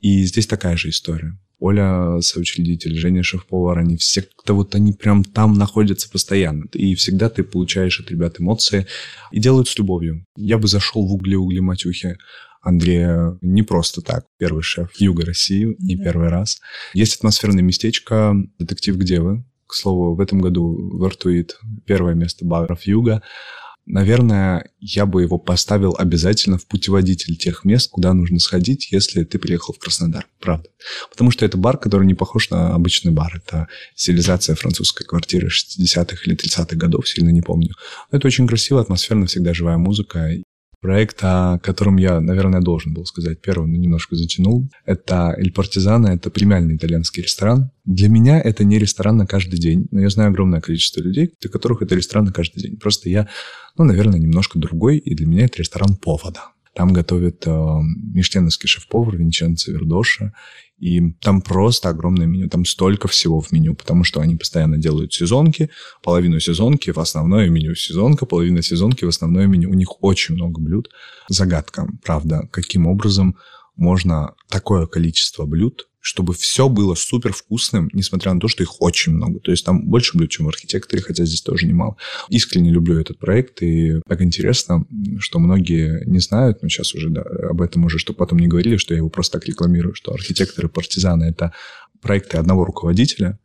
И 0.02 0.26
здесь 0.26 0.46
такая 0.46 0.76
же 0.76 0.90
история. 0.90 1.40
Оля, 1.66 2.22
соучредитель, 2.22 2.96
Женя, 2.96 3.24
шеф-повар, 3.24 3.80
они 3.80 3.98
все 3.98 4.22
как-то 4.22 4.54
вот 4.54 4.76
они 4.76 4.94
прям 4.94 5.24
там 5.24 5.54
находятся 5.54 6.08
постоянно. 6.08 6.66
И 6.74 6.94
всегда 6.94 7.28
ты 7.28 7.44
получаешь 7.44 8.00
от 8.00 8.12
ребят 8.12 8.40
эмоции 8.40 8.86
и 9.32 9.40
делают 9.40 9.68
с 9.68 9.76
любовью. 9.80 10.26
Я 10.38 10.60
бы 10.60 10.68
зашел 10.68 11.08
в 11.08 11.14
угли-угли 11.14 11.62
матюхи 11.62 12.18
Андрея 12.62 13.36
не 13.42 13.64
просто 13.64 14.02
так. 14.02 14.26
Первый 14.38 14.62
шеф 14.62 14.90
Юга 15.00 15.26
России, 15.26 15.76
не 15.80 15.96
да. 15.96 16.04
первый 16.04 16.30
раз. 16.30 16.60
Есть 16.94 17.16
атмосферное 17.16 17.64
местечко 17.64 18.36
«Детектив, 18.60 18.98
где 18.98 19.20
вы?». 19.20 19.44
К 19.68 19.74
слову, 19.74 20.14
в 20.14 20.20
этом 20.20 20.42
году 20.42 21.00
вертует 21.00 21.60
первое 21.88 22.14
место 22.14 22.46
баров 22.46 22.84
Юга 22.84 23.24
наверное, 23.86 24.70
я 24.80 25.06
бы 25.06 25.22
его 25.22 25.38
поставил 25.38 25.96
обязательно 25.98 26.58
в 26.58 26.66
путеводитель 26.66 27.36
тех 27.36 27.66
мест, 27.66 27.90
куда 27.92 28.14
нужно 28.14 28.40
сходить, 28.40 28.92
если 28.92 29.24
ты 29.24 29.40
приехал 29.40 29.74
в 29.74 29.80
Краснодар. 29.80 30.28
Правда. 30.40 30.70
Потому 31.10 31.32
что 31.32 31.46
это 31.46 31.58
бар, 31.58 31.78
который 31.78 32.06
не 32.06 32.14
похож 32.14 32.50
на 32.50 32.74
обычный 32.74 33.12
бар. 33.12 33.42
Это 33.46 33.68
стилизация 33.96 34.56
французской 34.56 35.06
квартиры 35.06 35.50
60-х 35.50 36.18
или 36.26 36.36
30-х 36.36 36.76
годов, 36.76 37.08
сильно 37.08 37.30
не 37.30 37.42
помню. 37.42 37.74
Но 38.12 38.18
это 38.18 38.28
очень 38.28 38.48
красиво, 38.48 38.82
атмосферно, 38.82 39.28
всегда 39.28 39.54
живая 39.54 39.78
музыка. 39.78 40.32
Проект, 40.86 41.18
о 41.24 41.58
котором 41.64 41.98
я, 41.98 42.22
наверное, 42.22 42.62
должен 42.62 42.94
был 42.94 43.08
сказать 43.08 43.42
первым, 43.42 43.72
но 43.72 43.78
немножко 43.78 44.16
затянул, 44.16 44.70
это 44.86 45.34
«Эль 45.36 45.52
Партизана», 45.52 46.10
это 46.10 46.30
премиальный 46.30 46.76
итальянский 46.76 47.24
ресторан. 47.24 47.72
Для 47.86 48.08
меня 48.08 48.40
это 48.40 48.64
не 48.64 48.78
ресторан 48.78 49.18
на 49.18 49.26
каждый 49.26 49.58
день, 49.58 49.88
но 49.90 50.02
я 50.02 50.12
знаю 50.12 50.30
огромное 50.30 50.62
количество 50.62 51.02
людей, 51.02 51.34
для 51.42 51.50
которых 51.50 51.82
это 51.82 51.96
ресторан 51.96 52.26
на 52.26 52.32
каждый 52.32 52.62
день. 52.62 52.78
Просто 52.78 53.10
я, 53.10 53.28
ну, 53.76 53.84
наверное, 53.84 54.20
немножко 54.20 54.60
другой, 54.60 55.00
и 55.00 55.16
для 55.16 55.26
меня 55.26 55.46
это 55.46 55.58
ресторан 55.58 55.96
повода. 55.96 56.42
Там 56.76 56.94
готовит 56.94 57.48
э, 57.48 57.50
мишленовский 58.14 58.68
шеф-повар 58.68 59.18
Винченцо 59.18 59.72
Вердоша, 59.72 60.34
и 60.78 61.14
там 61.22 61.42
просто 61.42 61.90
огромное 61.90 62.26
меню, 62.26 62.50
там 62.50 62.66
столько 62.66 63.08
всего 63.08 63.40
в 63.40 63.52
меню, 63.52 63.76
потому 63.76 64.04
что 64.04 64.20
они 64.20 64.36
постоянно 64.36 64.78
делают 64.78 65.14
сезонки, 65.14 65.70
половину 66.04 66.40
сезонки 66.40 66.92
в 66.92 67.00
основное 67.00 67.50
меню 67.50 67.76
сезонка, 67.76 68.26
половина 68.26 68.62
сезонки 68.62 69.06
в 69.06 69.10
основное 69.10 69.48
меню. 69.48 69.70
У 69.70 69.74
них 69.74 70.04
очень 70.04 70.36
много 70.36 70.60
блюд. 70.60 70.90
Загадка, 71.30 71.88
правда, 72.04 72.48
каким 72.52 72.88
образом 72.88 73.38
можно 73.78 74.36
такое 74.50 74.86
количество 74.86 75.46
блюд 75.46 75.88
чтобы 76.06 76.36
все 76.36 76.70
было 76.70 76.94
супер 76.94 77.34
вкусным, 77.34 77.90
несмотря 77.92 78.32
на 78.32 78.40
то, 78.40 78.48
что 78.48 78.62
их 78.62 78.80
очень 78.80 79.14
много. 79.14 79.40
То 79.40 79.50
есть 79.50 79.66
там 79.66 79.88
больше 79.88 80.16
блюд, 80.16 80.30
чем 80.30 80.46
в 80.46 80.50
архитекторе, 80.50 81.02
хотя 81.02 81.26
здесь 81.26 81.42
тоже 81.42 81.66
немало. 81.66 81.98
Искренне 82.30 82.70
люблю 82.70 83.00
этот 83.00 83.18
проект, 83.18 83.64
и 83.64 84.00
так 84.08 84.22
интересно, 84.22 84.86
что 85.18 85.40
многие 85.40 86.06
не 86.06 86.20
знают, 86.20 86.62
но 86.62 86.70
сейчас 86.70 86.94
уже 86.94 87.10
да, 87.10 87.24
об 87.50 87.60
этом 87.60 87.86
уже, 87.86 87.98
что 87.98 88.14
потом 88.14 88.38
не 88.38 88.48
говорили, 88.48 88.78
что 88.78 88.94
я 88.94 89.00
его 89.00 89.10
просто 89.10 89.40
так 89.40 89.48
рекламирую, 89.48 89.96
что 89.96 90.14
архитекторы 90.14 90.70
партизаны— 90.70 91.24
это 91.26 91.54
проекты 92.02 92.38
одного 92.38 92.66
руководителя, 92.66 93.40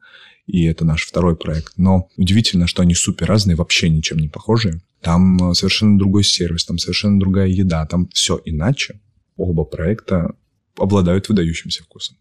и 0.47 0.67
это 0.67 0.85
наш 0.85 1.07
второй 1.07 1.37
проект. 1.37 1.73
Но 1.79 2.11
удивительно, 2.19 2.67
что 2.67 2.83
они 2.83 2.93
супер 2.95 3.27
разные, 3.27 3.57
вообще 3.57 3.89
ничем 3.89 4.19
не 4.19 4.29
похожие. 4.29 4.83
Там 5.01 5.55
совершенно 5.55 5.99
другой 5.99 6.25
сервис, 6.25 6.67
там 6.67 6.77
совершенно 6.77 7.19
другая 7.19 7.49
еда, 7.49 7.87
там 7.87 8.11
все 8.13 8.39
иначе. 8.45 9.01
Оба 9.39 9.65
проекта 9.65 10.35
обладают 10.77 11.29
выдающимся 11.29 11.83
вкусом. 11.85 12.17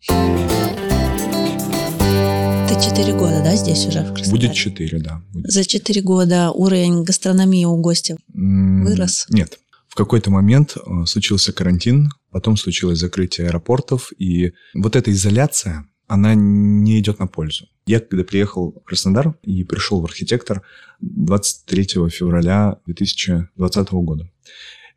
Ты 2.68 2.76
четыре 2.82 3.14
года, 3.14 3.42
да, 3.44 3.56
здесь 3.56 3.86
уже 3.88 4.02
в 4.02 4.14
Краснодаре? 4.14 4.32
Будет 4.32 4.54
четыре, 4.54 5.00
да. 5.00 5.24
Будет. 5.34 5.52
За 5.52 5.66
четыре 5.66 6.02
года 6.02 6.52
уровень 6.52 7.04
гастрономии 7.04 7.66
у 7.66 7.78
гостя 7.78 8.16
вырос? 8.28 9.26
Нет. 9.30 9.60
В 9.88 9.96
какой-то 9.96 10.30
момент 10.30 10.78
э, 10.78 11.06
случился 11.06 11.52
карантин, 11.52 12.10
потом 12.32 12.58
случилось 12.58 13.00
закрытие 13.00 13.48
аэропортов, 13.48 14.12
и 14.18 14.54
вот 14.76 14.96
эта 14.96 15.12
изоляция, 15.12 15.88
она 16.08 16.36
не 16.36 17.00
идет 17.00 17.20
на 17.20 17.28
пользу. 17.28 17.66
Я, 17.86 18.00
когда 18.00 18.24
приехал 18.24 18.72
в 18.72 18.84
Краснодар 18.84 19.36
и 19.42 19.64
пришел 19.64 20.00
в 20.00 20.06
архитектор 20.06 20.62
23 21.02 22.10
февраля 22.10 22.78
2020 22.86 23.92
года, 23.94 24.30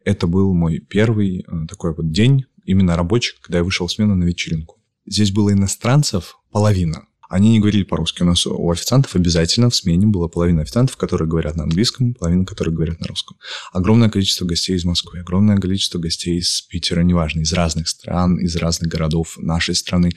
это 0.05 0.27
был 0.27 0.53
мой 0.53 0.79
первый 0.79 1.41
э, 1.41 1.67
такой 1.69 1.95
вот 1.95 2.11
день 2.11 2.45
именно 2.65 2.97
рабочих, 2.97 3.41
когда 3.41 3.59
я 3.59 3.65
вышел 3.65 3.87
в 3.87 3.93
смену 3.93 4.15
на 4.15 4.25
вечеринку. 4.25 4.79
Здесь 5.07 5.33
было 5.33 5.53
иностранцев 5.53 6.37
половина. 6.51 7.07
Они 7.33 7.53
не 7.53 7.61
говорили 7.61 7.83
по-русски. 7.85 8.23
У 8.23 8.27
нас 8.27 8.47
у 8.47 8.71
официантов 8.71 9.17
обязательно 9.17 9.71
в 9.71 9.75
смене 9.75 10.07
была 10.07 10.29
половина 10.29 10.61
официантов, 10.61 10.99
которые 10.99 11.27
говорят 11.27 11.57
на 11.57 11.63
английском, 11.63 12.13
половина, 12.13 12.45
которые 12.45 12.75
говорят 12.75 13.01
на 13.01 13.07
русском. 13.07 13.39
Огромное 13.73 14.11
количество 14.11 14.45
гостей 14.45 14.77
из 14.77 14.85
Москвы, 14.85 15.21
огромное 15.21 15.57
количество 15.57 15.99
гостей 15.99 16.41
из 16.41 16.61
Питера, 16.61 17.01
неважно, 17.01 17.41
из 17.41 17.55
разных 17.55 17.89
стран, 17.89 18.37
из 18.37 18.55
разных 18.57 18.93
городов 18.93 19.39
нашей 19.39 19.75
страны. 19.75 20.11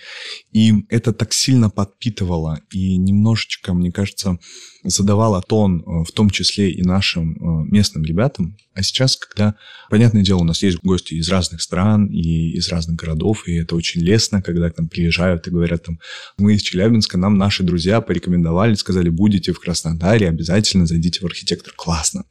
И 0.52 0.74
это 0.90 1.14
так 1.14 1.32
сильно 1.32 1.70
подпитывало 1.70 2.60
и 2.74 2.98
немножечко, 2.98 3.74
мне 3.74 3.94
кажется, 3.94 4.38
задавала 4.86 5.42
тон, 5.42 5.82
э, 5.82 6.04
в 6.04 6.12
том 6.12 6.30
числе 6.30 6.72
и 6.72 6.84
нашим 6.84 7.34
э, 7.34 7.68
местным 7.72 8.04
ребятам. 8.04 8.56
А 8.74 8.84
сейчас, 8.84 9.18
когда, 9.18 9.56
понятное 9.90 10.24
дело, 10.24 10.40
у 10.40 10.44
нас 10.44 10.62
есть 10.64 10.78
гости 10.84 11.16
из 11.16 11.30
разных 11.30 11.62
стран 11.62 12.08
и 12.08 12.52
из 12.52 12.70
разных 12.70 12.96
городов, 12.96 13.48
и 13.48 13.56
это 13.56 13.76
очень 13.76 14.02
лестно, 14.02 14.42
когда 14.42 14.70
к 14.70 14.78
нам 14.78 14.88
приезжают 14.88 15.48
и 15.48 15.52
говорят 15.52 15.84
там, 15.84 16.00
мы 16.38 16.54
из 16.54 16.62
Челябинска, 16.62 17.18
нам 17.18 17.38
наши 17.38 17.64
друзья 17.64 18.02
порекомендовали, 18.02 18.76
сказали, 18.76 19.10
будете 19.10 19.54
в 19.54 19.60
Краснодаре, 19.60 20.30
обязательно 20.30 20.86
зайдите 20.86 21.22
в 21.22 21.26
архитектор. 21.26 21.74
Классно. 21.76 22.26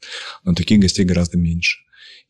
Но 0.44 0.54
таких 0.54 0.80
гостей 0.80 1.04
гораздо 1.04 1.38
меньше. 1.38 1.84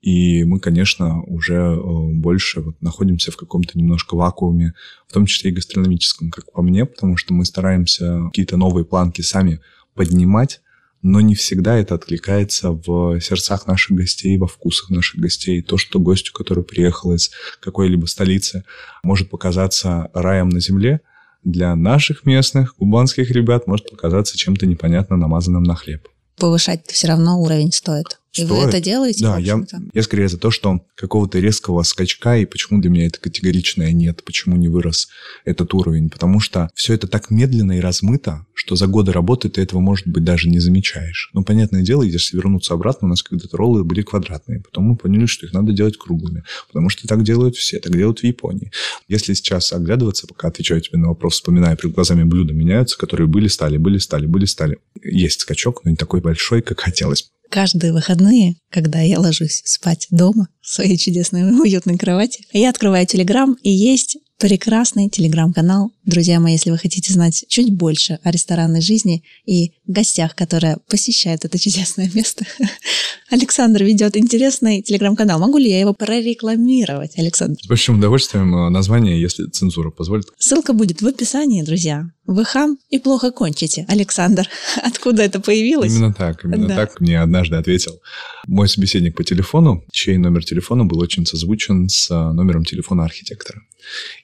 И 0.04 0.44
мы, 0.44 0.60
конечно, 0.60 1.22
уже 1.22 1.54
э, 1.54 2.12
больше 2.12 2.60
вот 2.60 2.76
находимся 2.82 3.32
в 3.32 3.38
каком-то 3.38 3.78
немножко 3.78 4.16
вакууме, 4.16 4.74
в 5.08 5.14
том 5.14 5.24
числе 5.24 5.50
и 5.50 5.54
гастрономическом, 5.54 6.30
как 6.30 6.52
по 6.52 6.60
мне, 6.60 6.84
потому 6.84 7.16
что 7.16 7.32
мы 7.32 7.46
стараемся 7.46 8.20
какие-то 8.26 8.58
новые 8.58 8.84
планки 8.84 9.22
сами 9.22 9.60
поднимать, 9.94 10.60
но 11.02 11.20
не 11.20 11.34
всегда 11.34 11.76
это 11.76 11.94
откликается 11.94 12.70
в 12.70 13.20
сердцах 13.20 13.66
наших 13.66 13.96
гостей, 13.96 14.38
во 14.38 14.46
вкусах 14.46 14.90
наших 14.90 15.20
гостей. 15.20 15.60
То, 15.60 15.76
что 15.76 16.00
гостю, 16.00 16.32
который 16.32 16.64
приехал 16.64 17.12
из 17.12 17.30
какой-либо 17.60 18.06
столицы, 18.06 18.64
может 19.02 19.28
показаться 19.28 20.10
раем 20.14 20.48
на 20.48 20.60
земле, 20.60 21.02
для 21.44 21.76
наших 21.76 22.24
местных 22.24 22.74
кубанских 22.76 23.30
ребят 23.30 23.66
может 23.66 23.90
показаться 23.90 24.38
чем-то 24.38 24.64
непонятно 24.64 25.16
намазанным 25.16 25.62
на 25.62 25.74
хлеб. 25.74 26.08
Повышать 26.44 26.82
все 26.88 27.06
равно 27.06 27.40
уровень 27.40 27.72
стоит. 27.72 28.18
И 28.34 28.44
вы 28.44 28.56
это 28.58 28.80
делаете? 28.80 29.24
Да, 29.24 29.38
я, 29.38 29.64
я 29.92 30.02
скорее 30.02 30.28
за 30.28 30.38
то, 30.38 30.50
что 30.50 30.80
какого-то 30.96 31.38
резкого 31.38 31.82
скачка, 31.84 32.36
и 32.36 32.44
почему 32.46 32.80
для 32.80 32.90
меня 32.90 33.06
это 33.06 33.20
категоричное 33.20 33.92
нет, 33.92 34.24
почему 34.24 34.56
не 34.56 34.68
вырос 34.68 35.08
этот 35.44 35.72
уровень, 35.72 36.10
потому 36.10 36.40
что 36.40 36.68
все 36.74 36.94
это 36.94 37.06
так 37.06 37.30
медленно 37.30 37.78
и 37.78 37.80
размыто, 37.80 38.44
что 38.52 38.76
за 38.76 38.88
годы 38.88 39.12
работы 39.12 39.48
ты 39.48 39.62
этого, 39.62 39.80
может 39.80 40.06
быть, 40.08 40.24
даже 40.24 40.48
не 40.48 40.58
замечаешь. 40.58 41.30
Ну, 41.32 41.44
понятное 41.44 41.82
дело, 41.82 42.02
если 42.02 42.36
вернуться 42.36 42.74
обратно, 42.74 43.06
у 43.06 43.10
нас 43.10 43.22
когда-то 43.22 43.56
роллы 43.56 43.84
были 43.84 44.02
квадратные, 44.02 44.60
потом 44.60 44.84
мы 44.84 44.96
поняли, 44.96 45.26
что 45.26 45.46
их 45.46 45.52
надо 45.52 45.72
делать 45.72 45.96
круглыми, 45.96 46.42
потому 46.68 46.88
что 46.88 47.06
так 47.06 47.22
делают 47.22 47.56
все, 47.56 47.78
так 47.78 47.92
делают 47.92 48.20
в 48.20 48.24
Японии. 48.24 48.72
Если 49.06 49.34
сейчас 49.34 49.72
оглядываться, 49.72 50.26
пока 50.26 50.48
отвечаю 50.48 50.80
тебе 50.80 50.98
на 50.98 51.08
вопрос, 51.08 51.34
вспоминая, 51.34 51.76
перед 51.76 51.94
глазами 51.94 52.24
блюда 52.24 52.52
меняются, 52.52 52.98
которые 52.98 53.28
были, 53.28 53.46
стали, 53.46 53.76
были, 53.76 53.98
стали, 53.98 54.26
были, 54.26 54.44
стали. 54.44 54.78
Есть 55.04 55.40
скачок, 55.40 55.84
но 55.84 55.90
не 55.90 55.96
такой 55.96 56.20
большой, 56.20 56.62
как 56.62 56.80
хотелось 56.80 57.30
каждые 57.50 57.92
выходные, 57.92 58.56
когда 58.68 59.00
я 59.00 59.20
ложусь 59.20 59.62
спать 59.64 60.08
дома 60.10 60.48
в 60.60 60.68
своей 60.68 60.98
чудесной 60.98 61.52
уютной 61.60 61.96
кровати, 61.96 62.44
я 62.52 62.68
открываю 62.68 63.06
Телеграм, 63.06 63.56
и 63.62 63.70
есть 63.70 64.16
прекрасный 64.38 65.08
телеграм-канал. 65.08 65.92
Друзья 66.04 66.40
мои, 66.40 66.52
если 66.52 66.70
вы 66.70 66.78
хотите 66.78 67.12
знать 67.12 67.44
чуть 67.48 67.72
больше 67.72 68.18
о 68.24 68.30
ресторанной 68.30 68.80
жизни 68.80 69.22
и 69.46 69.72
гостях, 69.86 70.34
которые 70.34 70.78
посещают 70.88 71.44
это 71.44 71.58
чудесное 71.58 72.10
место, 72.12 72.44
Александр 73.30 73.84
ведет 73.84 74.16
интересный 74.16 74.82
телеграм-канал. 74.82 75.38
Могу 75.38 75.58
ли 75.58 75.70
я 75.70 75.80
его 75.80 75.94
прорекламировать, 75.94 77.16
Александр? 77.16 77.60
С 77.62 77.68
большим 77.68 77.98
удовольствием 77.98 78.54
э, 78.54 78.70
название, 78.70 79.20
если 79.20 79.46
цензура 79.46 79.90
позволит. 79.90 80.26
Ссылка 80.38 80.72
будет 80.72 81.00
в 81.00 81.06
описании, 81.06 81.62
друзья. 81.62 82.06
Вы 82.26 82.44
хам 82.44 82.78
и 82.88 82.98
плохо 82.98 83.30
кончите. 83.30 83.84
Александр, 83.88 84.48
откуда 84.82 85.22
это 85.22 85.40
появилось? 85.40 85.94
Именно 85.94 86.14
так, 86.14 86.44
именно 86.44 86.68
да. 86.68 86.76
так 86.76 87.00
мне 87.00 87.20
однажды 87.20 87.56
ответил 87.56 88.00
мой 88.46 88.68
собеседник 88.68 89.14
по 89.14 89.24
телефону, 89.24 89.84
чей 89.92 90.16
номер 90.16 90.44
телефона 90.44 90.84
был 90.84 91.00
очень 91.00 91.26
созвучен 91.26 91.88
с 91.88 92.10
э, 92.10 92.32
номером 92.32 92.64
телефона 92.64 93.04
архитектора. 93.04 93.60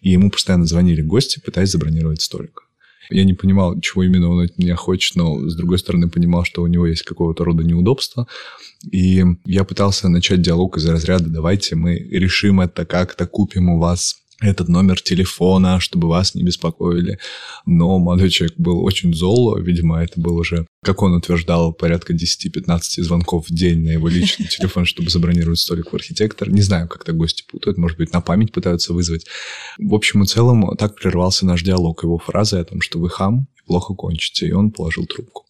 И 0.00 0.10
ему 0.10 0.30
постоянно 0.30 0.64
звонили 0.66 1.02
гости, 1.02 1.40
пытаясь 1.44 1.70
забронировать 1.70 2.22
столик. 2.22 2.62
Я 3.10 3.24
не 3.24 3.34
понимал, 3.34 3.78
чего 3.80 4.04
именно 4.04 4.30
он 4.30 4.44
от 4.44 4.56
меня 4.56 4.76
хочет, 4.76 5.16
но, 5.16 5.48
с 5.48 5.56
другой 5.56 5.78
стороны, 5.78 6.08
понимал, 6.08 6.44
что 6.44 6.62
у 6.62 6.66
него 6.68 6.86
есть 6.86 7.02
какого-то 7.02 7.44
рода 7.44 7.64
неудобства. 7.64 8.28
И 8.90 9.24
я 9.44 9.64
пытался 9.64 10.08
начать 10.08 10.40
диалог 10.40 10.78
из 10.78 10.86
разряда 10.86 11.28
«давайте 11.28 11.74
мы 11.74 11.96
решим 11.96 12.60
это 12.60 12.86
как-то, 12.86 13.26
купим 13.26 13.68
у 13.70 13.78
вас 13.78 14.20
этот 14.40 14.68
номер 14.68 15.00
телефона, 15.00 15.81
чтобы 15.81 16.09
вас 16.09 16.35
не 16.35 16.42
беспокоили. 16.42 17.18
Но 17.66 17.98
молодой 17.98 18.31
человек 18.31 18.57
был 18.57 18.83
очень 18.83 19.14
зол, 19.14 19.57
видимо, 19.59 20.03
это 20.03 20.20
был 20.20 20.37
уже, 20.37 20.66
как 20.83 21.03
он 21.03 21.14
утверждал, 21.14 21.72
порядка 21.72 22.14
10-15 22.14 23.03
звонков 23.03 23.48
в 23.48 23.55
день 23.55 23.85
на 23.85 23.90
его 23.90 24.09
личный 24.09 24.46
телефон, 24.48 24.87
чтобы 24.87 25.11
забронировать 25.11 25.59
столик 25.59 25.92
в 25.92 25.94
архитектор. 25.94 26.48
Не 26.48 26.62
знаю, 26.62 26.88
как-то 26.88 27.12
гости 27.12 27.44
путают, 27.50 27.79
может 27.79 27.98
быть, 27.98 28.12
на 28.12 28.20
память 28.20 28.53
пытаются 28.53 28.92
вызвать. 28.94 29.26
В 29.79 29.94
общем 29.94 30.22
и 30.22 30.26
целом, 30.26 30.76
так 30.76 30.96
прервался 30.96 31.44
наш 31.46 31.62
диалог 31.62 32.03
его 32.03 32.18
фразы 32.18 32.57
о 32.57 32.64
том, 32.64 32.81
что 32.81 32.98
вы 32.98 33.11
хам, 33.11 33.46
плохо 33.70 33.94
кончите, 33.94 34.48
и 34.48 34.52
он 34.52 34.72
положил 34.72 35.06
трубку. 35.06 35.46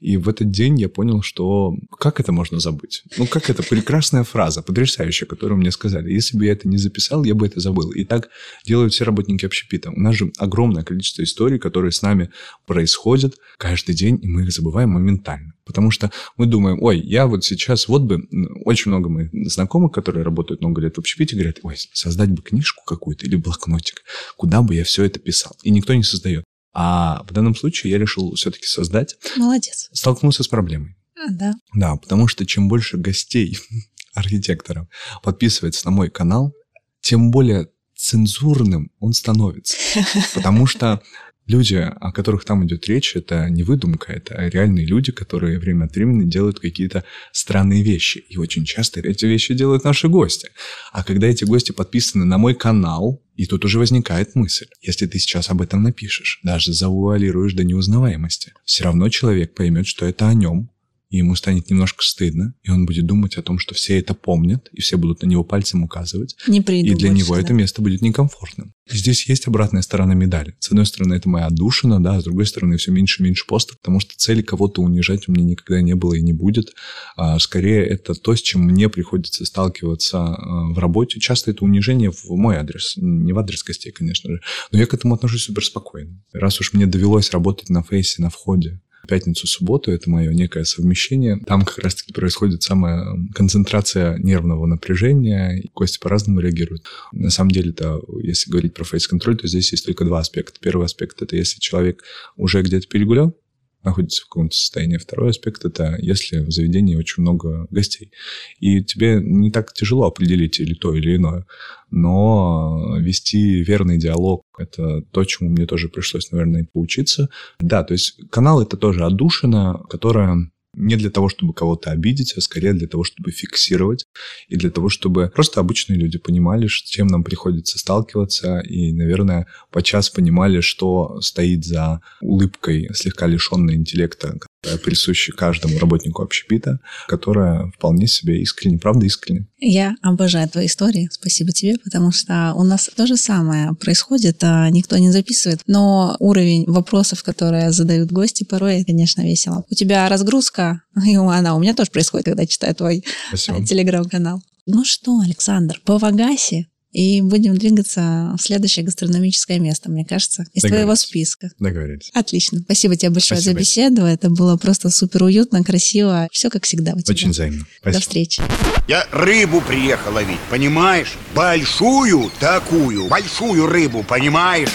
И 0.00 0.16
в 0.16 0.28
этот 0.28 0.50
день 0.50 0.80
я 0.80 0.88
понял, 0.88 1.22
что 1.22 1.76
как 2.00 2.18
это 2.18 2.32
можно 2.32 2.58
забыть? 2.58 3.04
Ну, 3.16 3.28
как 3.28 3.48
это 3.48 3.62
прекрасная 3.62 4.24
фраза, 4.24 4.60
потрясающая, 4.60 5.28
которую 5.28 5.58
мне 5.58 5.70
сказали. 5.70 6.12
Если 6.12 6.36
бы 6.36 6.46
я 6.46 6.52
это 6.52 6.66
не 6.66 6.78
записал, 6.78 7.22
я 7.22 7.36
бы 7.36 7.46
это 7.46 7.60
забыл. 7.60 7.92
И 7.92 8.04
так 8.04 8.28
делают 8.66 8.92
все 8.92 9.04
работники 9.04 9.46
общепита. 9.46 9.90
У 9.90 10.00
нас 10.00 10.16
же 10.16 10.32
огромное 10.36 10.82
количество 10.82 11.22
историй, 11.22 11.60
которые 11.60 11.92
с 11.92 12.02
нами 12.02 12.30
происходят 12.66 13.36
каждый 13.56 13.94
день, 13.94 14.18
и 14.20 14.26
мы 14.26 14.42
их 14.42 14.50
забываем 14.50 14.90
моментально. 14.90 15.52
Потому 15.64 15.92
что 15.92 16.10
мы 16.36 16.46
думаем, 16.46 16.82
ой, 16.82 16.98
я 16.98 17.28
вот 17.28 17.44
сейчас, 17.44 17.86
вот 17.86 18.02
бы, 18.02 18.26
очень 18.64 18.90
много 18.90 19.08
моих 19.08 19.30
знакомых, 19.48 19.92
которые 19.92 20.24
работают 20.24 20.60
много 20.60 20.80
лет 20.80 20.96
в 20.96 20.98
общепите, 20.98 21.36
говорят, 21.36 21.58
ой, 21.62 21.76
создать 21.92 22.30
бы 22.30 22.42
книжку 22.42 22.82
какую-то 22.84 23.26
или 23.26 23.36
блокнотик, 23.36 24.02
куда 24.36 24.60
бы 24.60 24.74
я 24.74 24.82
все 24.82 25.04
это 25.04 25.20
писал. 25.20 25.56
И 25.62 25.70
никто 25.70 25.94
не 25.94 26.02
создает. 26.02 26.42
А 26.72 27.24
в 27.24 27.32
данном 27.32 27.54
случае 27.54 27.92
я 27.92 27.98
решил 27.98 28.34
все-таки 28.34 28.66
создать. 28.66 29.16
Молодец. 29.36 29.88
Столкнулся 29.92 30.42
с 30.42 30.48
проблемой. 30.48 30.96
А, 31.16 31.30
да. 31.30 31.52
Да, 31.74 31.96
потому 31.96 32.28
что 32.28 32.46
чем 32.46 32.68
больше 32.68 32.96
гостей, 32.96 33.58
архитекторов, 34.14 34.88
подписывается 35.22 35.86
на 35.86 35.90
мой 35.90 36.10
канал, 36.10 36.54
тем 37.00 37.30
более 37.30 37.68
цензурным 37.96 38.90
он 38.98 39.12
становится. 39.12 39.76
Потому 40.34 40.66
что 40.66 41.02
люди, 41.50 41.74
о 41.74 42.12
которых 42.12 42.44
там 42.44 42.64
идет 42.64 42.86
речь, 42.86 43.16
это 43.16 43.50
не 43.50 43.62
выдумка, 43.62 44.12
это 44.12 44.34
реальные 44.48 44.86
люди, 44.86 45.12
которые 45.12 45.58
время 45.58 45.84
от 45.84 45.94
времени 45.94 46.30
делают 46.30 46.60
какие-то 46.60 47.04
странные 47.32 47.82
вещи. 47.82 48.18
И 48.28 48.38
очень 48.38 48.64
часто 48.64 49.00
эти 49.00 49.26
вещи 49.26 49.54
делают 49.54 49.84
наши 49.84 50.08
гости. 50.08 50.48
А 50.92 51.02
когда 51.04 51.26
эти 51.26 51.44
гости 51.44 51.72
подписаны 51.72 52.24
на 52.24 52.38
мой 52.38 52.54
канал, 52.54 53.22
и 53.36 53.46
тут 53.46 53.64
уже 53.64 53.78
возникает 53.78 54.34
мысль, 54.34 54.66
если 54.80 55.06
ты 55.06 55.18
сейчас 55.18 55.50
об 55.50 55.60
этом 55.60 55.82
напишешь, 55.82 56.40
даже 56.42 56.72
завуалируешь 56.72 57.54
до 57.54 57.64
неузнаваемости, 57.64 58.52
все 58.64 58.84
равно 58.84 59.08
человек 59.08 59.54
поймет, 59.54 59.86
что 59.86 60.06
это 60.06 60.28
о 60.28 60.34
нем, 60.34 60.70
и 61.10 61.18
ему 61.18 61.34
станет 61.34 61.68
немножко 61.70 62.04
стыдно, 62.04 62.54
и 62.62 62.70
он 62.70 62.86
будет 62.86 63.04
думать 63.04 63.36
о 63.36 63.42
том, 63.42 63.58
что 63.58 63.74
все 63.74 63.98
это 63.98 64.14
помнят, 64.14 64.68
и 64.72 64.80
все 64.80 64.96
будут 64.96 65.22
на 65.22 65.26
него 65.26 65.42
пальцем 65.42 65.82
указывать. 65.82 66.36
Не 66.46 66.60
и 66.60 66.94
для 66.94 67.10
него 67.10 67.34
да. 67.34 67.40
это 67.40 67.52
место 67.52 67.82
будет 67.82 68.00
некомфортным. 68.00 68.72
Здесь 68.88 69.28
есть 69.28 69.46
обратная 69.48 69.82
сторона 69.82 70.14
медали. 70.14 70.54
С 70.60 70.68
одной 70.68 70.86
стороны, 70.86 71.14
это 71.14 71.28
моя 71.28 71.46
отдушина, 71.46 72.02
да, 72.02 72.20
с 72.20 72.24
другой 72.24 72.46
стороны, 72.46 72.76
все 72.76 72.92
меньше 72.92 73.22
и 73.22 73.24
меньше 73.24 73.44
постов, 73.46 73.78
потому 73.78 73.98
что 73.98 74.16
цели 74.16 74.42
кого-то 74.42 74.82
унижать 74.82 75.28
у 75.28 75.32
меня 75.32 75.44
никогда 75.44 75.82
не 75.82 75.94
было 75.94 76.14
и 76.14 76.22
не 76.22 76.32
будет. 76.32 76.72
А, 77.16 77.38
скорее, 77.40 77.84
это 77.84 78.14
то, 78.14 78.34
с 78.34 78.40
чем 78.40 78.62
мне 78.62 78.88
приходится 78.88 79.44
сталкиваться 79.44 80.18
а, 80.18 80.72
в 80.72 80.78
работе. 80.78 81.18
Часто 81.18 81.50
это 81.50 81.64
унижение 81.64 82.12
в 82.12 82.24
мой 82.30 82.56
адрес, 82.56 82.94
не 82.96 83.32
в 83.32 83.38
адрес 83.38 83.64
гостей, 83.64 83.90
конечно 83.90 84.30
же, 84.30 84.40
но 84.70 84.78
я 84.78 84.86
к 84.86 84.94
этому 84.94 85.14
отношусь 85.14 85.42
супер 85.42 85.64
спокойно. 85.64 86.22
Раз 86.32 86.60
уж 86.60 86.72
мне 86.72 86.86
довелось 86.86 87.30
работать 87.30 87.68
на 87.68 87.82
фейсе, 87.82 88.22
на 88.22 88.30
входе, 88.30 88.80
пятницу, 89.08 89.46
субботу, 89.46 89.90
это 89.90 90.08
мое 90.10 90.32
некое 90.32 90.64
совмещение. 90.64 91.38
Там 91.46 91.62
как 91.62 91.78
раз-таки 91.78 92.12
происходит 92.12 92.62
самая 92.62 93.16
концентрация 93.34 94.18
нервного 94.18 94.66
напряжения, 94.66 95.58
и 95.58 95.70
гости 95.74 95.98
по-разному 95.98 96.40
реагируют. 96.40 96.84
На 97.12 97.30
самом 97.30 97.50
деле, 97.50 97.72
то, 97.72 98.00
если 98.22 98.50
говорить 98.50 98.74
про 98.74 98.84
фейс-контроль, 98.84 99.36
то 99.36 99.48
здесь 99.48 99.72
есть 99.72 99.86
только 99.86 100.04
два 100.04 100.20
аспекта. 100.20 100.58
Первый 100.60 100.86
аспект– 100.86 101.22
это 101.22 101.36
если 101.36 101.60
человек 101.60 102.04
уже 102.36 102.62
где-то 102.62 102.86
перегулял, 102.88 103.36
находится 103.82 104.22
в 104.22 104.28
каком-то 104.28 104.56
состоянии. 104.56 104.96
Второй 104.96 105.30
аспект– 105.30 105.64
это 105.64 105.96
если 105.98 106.40
в 106.40 106.50
заведении 106.50 106.96
очень 106.96 107.22
много 107.22 107.66
гостей. 107.70 108.12
И 108.58 108.82
тебе 108.82 109.20
не 109.22 109.50
так 109.50 109.72
тяжело 109.72 110.06
определить 110.06 110.60
или 110.60 110.74
то, 110.74 110.94
или 110.94 111.16
иное. 111.16 111.46
Но 111.90 112.96
вести 112.98 113.62
верный 113.62 113.98
диалог– 113.98 114.44
это 114.58 115.02
то, 115.10 115.24
чему 115.24 115.50
мне 115.50 115.66
тоже 115.66 115.88
пришлось, 115.88 116.30
наверное, 116.30 116.66
поучиться. 116.72 117.28
Да, 117.58 117.82
то 117.82 117.94
есть 117.94 118.20
канал– 118.30 118.60
это 118.62 118.76
тоже 118.76 119.04
отдушина, 119.04 119.80
которая 119.88 120.50
не 120.74 120.96
для 120.96 121.10
того, 121.10 121.28
чтобы 121.28 121.52
кого-то 121.52 121.90
обидеть, 121.90 122.34
а 122.36 122.40
скорее 122.40 122.72
для 122.72 122.86
того, 122.86 123.04
чтобы 123.04 123.30
фиксировать 123.30 124.06
и 124.48 124.56
для 124.56 124.70
того, 124.70 124.88
чтобы 124.88 125.30
просто 125.34 125.60
обычные 125.60 125.98
люди 125.98 126.18
понимали, 126.18 126.66
с 126.66 126.72
чем 126.72 127.06
нам 127.06 127.24
приходится 127.24 127.78
сталкиваться 127.78 128.60
и, 128.60 128.92
наверное, 128.92 129.46
подчас 129.70 130.10
понимали, 130.10 130.60
что 130.60 131.20
стоит 131.20 131.64
за 131.64 132.00
улыбкой 132.20 132.88
слегка 132.94 133.26
лишенной 133.26 133.74
интеллекта, 133.74 134.38
присущей 134.84 135.32
каждому 135.32 135.78
работнику 135.78 136.22
общепита, 136.22 136.80
которая 137.08 137.70
вполне 137.76 138.06
себе 138.06 138.40
искренне, 138.42 138.78
правда 138.78 139.06
искренне. 139.06 139.46
Я 139.58 139.94
обожаю 140.02 140.48
твои 140.48 140.66
истории, 140.66 141.08
спасибо 141.10 141.52
тебе, 141.52 141.76
потому 141.82 142.12
что 142.12 142.52
у 142.54 142.64
нас 142.64 142.90
то 142.94 143.06
же 143.06 143.16
самое 143.16 143.74
происходит, 143.74 144.42
а 144.42 144.68
никто 144.70 144.98
не 144.98 145.10
записывает, 145.10 145.60
но 145.66 146.16
уровень 146.18 146.64
вопросов, 146.66 147.22
которые 147.22 147.72
задают 147.72 148.12
гости, 148.12 148.44
порой, 148.44 148.84
конечно, 148.84 149.22
весело. 149.22 149.64
У 149.70 149.74
тебя 149.74 150.08
разгрузка, 150.08 150.82
и 151.06 151.16
она 151.16 151.56
у 151.56 151.60
меня 151.60 151.74
тоже 151.74 151.90
происходит, 151.90 152.26
когда 152.26 152.46
читаю 152.46 152.74
твой 152.74 153.04
Спасибо. 153.28 153.64
телеграм-канал. 153.64 154.42
Ну 154.66 154.84
что, 154.84 155.20
Александр, 155.20 155.80
по 155.84 155.98
Вагасе 155.98 156.66
и 156.92 157.20
будем 157.22 157.56
двигаться 157.56 158.34
в 158.36 158.42
следующее 158.42 158.84
гастрономическое 158.84 159.58
место, 159.58 159.90
мне 159.90 160.04
кажется, 160.04 160.44
из 160.52 160.62
твоего 160.62 160.94
списка. 160.96 161.50
Договорились. 161.58 162.10
Отлично. 162.14 162.60
Спасибо 162.60 162.96
тебе 162.96 163.10
большое 163.10 163.40
Спасибо. 163.40 163.54
за 163.54 163.60
беседу. 163.60 164.02
Это 164.02 164.30
было 164.30 164.56
просто 164.56 164.90
супер 164.90 165.24
уютно, 165.24 165.62
красиво. 165.62 166.28
Все 166.32 166.50
как 166.50 166.64
всегда 166.64 166.92
у 166.92 167.00
тебя. 167.00 167.12
Очень 167.12 167.30
взаимно. 167.30 167.66
Спасибо. 167.80 167.92
До 167.92 168.00
встречи. 168.00 168.42
Я 168.88 169.06
рыбу 169.12 169.60
приехал 169.60 170.12
ловить, 170.12 170.40
понимаешь? 170.50 171.12
Большую 171.34 172.30
такую, 172.40 173.08
большую 173.08 173.66
рыбу, 173.66 174.02
понимаешь? 174.02 174.70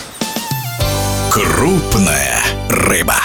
Крупная 1.31 2.41
рыба. 2.69 3.17